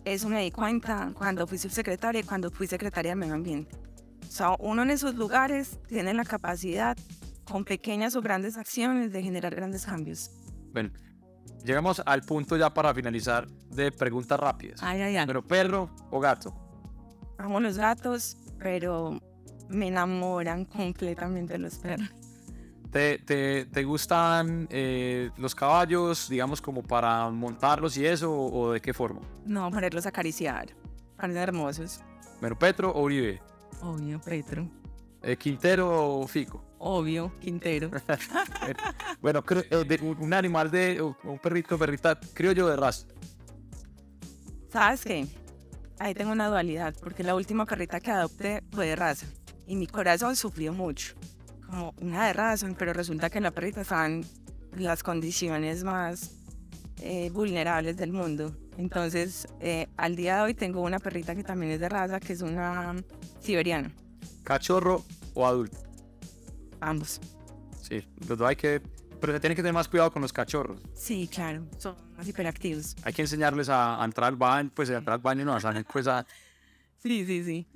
Eso 0.05 0.29
me 0.29 0.41
di 0.41 0.51
cuenta 0.51 1.11
cuando 1.13 1.47
fui 1.47 1.57
subsecretaria 1.57 2.21
y 2.21 2.23
cuando 2.23 2.51
fui 2.51 2.67
secretaria 2.67 3.11
de 3.11 3.15
Medio 3.15 3.33
Ambiente. 3.33 3.75
O 4.21 4.31
sea, 4.31 4.55
uno 4.59 4.83
en 4.83 4.91
esos 4.91 5.15
lugares 5.15 5.79
tiene 5.87 6.13
la 6.13 6.23
capacidad 6.23 6.97
con 7.45 7.65
pequeñas 7.65 8.15
o 8.15 8.21
grandes 8.21 8.57
acciones 8.57 9.11
de 9.11 9.23
generar 9.23 9.55
grandes 9.55 9.85
cambios. 9.85 10.31
Bueno, 10.71 10.91
llegamos 11.65 12.01
al 12.05 12.21
punto 12.21 12.55
ya 12.55 12.73
para 12.73 12.93
finalizar 12.93 13.47
de 13.47 13.91
preguntas 13.91 14.39
rápidas. 14.39 14.81
Ay, 14.83 15.01
ay, 15.01 15.17
ay. 15.17 15.25
Pero 15.25 15.45
perro 15.45 15.89
o 16.11 16.19
gato. 16.19 16.53
Amo 17.37 17.59
los 17.59 17.77
gatos, 17.77 18.37
pero 18.59 19.19
me 19.67 19.87
enamoran 19.87 20.65
completamente 20.65 21.57
los 21.57 21.79
perros. 21.79 22.09
¿Te, 22.91 23.19
te, 23.19 23.65
te 23.65 23.83
gustan 23.83 24.67
eh, 24.71 25.29
los 25.37 25.53
caballos, 25.53 26.27
digamos, 26.27 26.59
como 26.59 26.81
para 26.81 27.29
montarlos 27.29 27.95
y 27.97 28.05
eso, 28.05 28.31
o, 28.31 28.73
de 28.73 28.81
qué 28.81 28.93
forma? 28.93 29.21
No, 29.45 29.69
ponerlos 29.69 30.07
a 30.07 30.09
acariciar. 30.09 30.69
Parecen 31.15 31.41
hermosos. 31.41 31.99
¿Pero 32.41 32.57
Petro 32.57 32.91
o 32.91 33.03
Uribe? 33.03 33.41
Obvio, 33.81 34.19
Petro. 34.19 34.67
Eh, 35.21 35.37
¿Quintero 35.37 36.19
o 36.19 36.27
Fico? 36.27 36.63
Obvio, 36.79 37.31
Quintero. 37.39 37.91
bueno, 39.21 39.43
eh, 39.69 39.99
un 40.01 40.33
animal 40.33 40.71
de 40.71 41.01
un 41.01 41.39
perrito, 41.39 41.77
perrita 41.77 42.19
criollo 42.33 42.67
de 42.67 42.75
raza. 42.75 43.05
¿Sabes 44.71 45.03
qué? 45.03 45.27
Ahí 45.99 46.13
tengo 46.13 46.31
una 46.31 46.47
dualidad, 46.47 46.95
porque 47.01 47.23
la 47.23 47.35
última 47.35 47.65
perrita 47.65 47.99
que 47.99 48.09
adopté 48.09 48.63
fue 48.71 48.87
de 48.87 48.95
raza 48.95 49.27
y 49.67 49.75
mi 49.75 49.85
corazón 49.85 50.35
sufrió 50.35 50.73
mucho. 50.73 51.13
Como 51.69 51.93
una 52.01 52.27
de 52.27 52.33
raza, 52.33 52.67
pero 52.77 52.93
resulta 52.93 53.29
que 53.29 53.39
la 53.39 53.51
perrita 53.51 53.81
estaba 53.81 54.07
en 54.07 54.25
las 54.77 55.03
condiciones 55.03 55.83
más 55.83 56.31
eh, 57.01 57.29
vulnerables 57.31 57.97
del 57.97 58.11
mundo. 58.11 58.55
Entonces, 58.77 59.47
eh, 59.59 59.87
al 59.97 60.15
día 60.15 60.37
de 60.37 60.41
hoy 60.43 60.53
tengo 60.53 60.81
una 60.81 60.99
perrita 60.99 61.35
que 61.35 61.43
también 61.43 61.73
es 61.73 61.79
de 61.79 61.89
raza, 61.89 62.19
que 62.19 62.33
es 62.33 62.41
una 62.41 62.95
siberiana. 63.39 63.91
¿Cachorro 64.43 65.03
o 65.33 65.45
adulto? 65.45 65.89
ambos. 66.81 67.19
Sí, 67.81 68.03
los 68.27 68.39
hay 68.41 68.55
que... 68.55 68.81
Pero 69.19 69.33
se 69.33 69.39
tiene 69.41 69.55
que 69.55 69.61
tener 69.61 69.73
más 69.73 69.89
cuidado 69.89 70.11
con 70.11 70.21
los 70.21 70.31
cachorros. 70.31 70.81
Sí, 70.93 71.29
claro, 71.31 71.65
son 71.77 71.95
más 72.15 72.25
hiperactivos. 72.25 72.95
Hay 73.03 73.11
que 73.11 73.21
enseñarles 73.21 73.67
a, 73.69 73.99
entrar 74.03 74.29
al 74.29 74.37
baño, 74.37 74.71
pues 74.73 74.89
a 74.89 74.97
entrar 74.97 75.15
al 75.15 75.21
baño 75.21 75.43
no, 75.43 75.53
a 75.53 75.59
salir 75.59 75.85
pues 75.91 76.07
a... 76.07 76.25
Sí, 76.99 77.25
sí, 77.25 77.43
sí. 77.43 77.67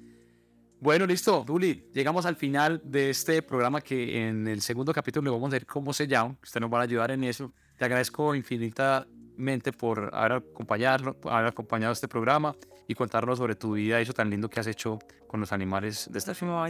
Bueno, 0.83 1.05
listo, 1.05 1.45
Duli, 1.47 1.89
llegamos 1.93 2.25
al 2.25 2.35
final 2.35 2.81
de 2.83 3.09
este 3.09 3.41
programa 3.41 3.79
que 3.79 4.27
en 4.27 4.45
el 4.49 4.59
segundo 4.59 4.91
capítulo 4.91 5.23
le 5.23 5.31
vamos 5.31 5.47
a 5.47 5.51
ver 5.51 5.65
cómo 5.65 5.93
se 5.93 6.07
llama. 6.07 6.35
Usted 6.43 6.59
nos 6.59 6.73
va 6.73 6.79
a 6.79 6.81
ayudar 6.81 7.09
en 7.11 7.23
eso. 7.23 7.53
Te 7.77 7.85
agradezco 7.85 8.35
infinitamente 8.35 9.71
por 9.71 10.13
haber 10.13 10.33
acompañado, 10.33 11.15
haber 11.23 11.47
acompañado 11.47 11.93
este 11.93 12.09
programa 12.09 12.53
y 12.85 12.95
contarnos 12.95 13.37
sobre 13.37 13.55
tu 13.55 13.75
vida 13.75 13.97
y 14.01 14.03
eso 14.03 14.11
tan 14.11 14.29
lindo 14.29 14.49
que 14.49 14.59
has 14.59 14.67
hecho 14.67 14.99
con 15.25 15.39
los 15.39 15.53
animales 15.53 16.09
de 16.11 16.19
esta 16.19 16.33
ciudad. 16.33 16.69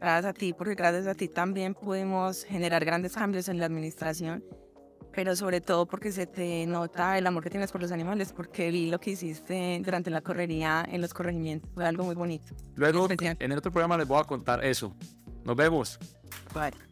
Gracias 0.00 0.24
a 0.24 0.32
ti, 0.32 0.52
porque 0.52 0.74
gracias 0.74 1.06
a 1.06 1.14
ti 1.14 1.28
también 1.28 1.74
pudimos 1.74 2.42
generar 2.42 2.84
grandes 2.84 3.14
cambios 3.14 3.48
en 3.48 3.60
la 3.60 3.66
administración, 3.66 4.42
pero 5.18 5.34
sobre 5.34 5.60
todo 5.60 5.84
porque 5.84 6.12
se 6.12 6.28
te 6.28 6.64
nota 6.68 7.18
el 7.18 7.26
amor 7.26 7.42
que 7.42 7.50
tienes 7.50 7.72
por 7.72 7.80
los 7.80 7.90
animales, 7.90 8.32
porque 8.32 8.70
vi 8.70 8.88
lo 8.88 9.00
que 9.00 9.10
hiciste 9.10 9.82
durante 9.84 10.10
la 10.10 10.20
correría 10.20 10.86
en 10.88 11.00
los 11.00 11.12
corregimientos, 11.12 11.68
fue 11.74 11.84
algo 11.84 12.04
muy 12.04 12.14
bonito. 12.14 12.54
Luego, 12.76 13.08
en 13.10 13.50
el 13.50 13.58
otro 13.58 13.72
programa 13.72 13.96
les 13.96 14.06
voy 14.06 14.20
a 14.20 14.22
contar 14.22 14.64
eso. 14.64 14.94
Nos 15.42 15.56
vemos. 15.56 15.98
Bye. 16.54 16.87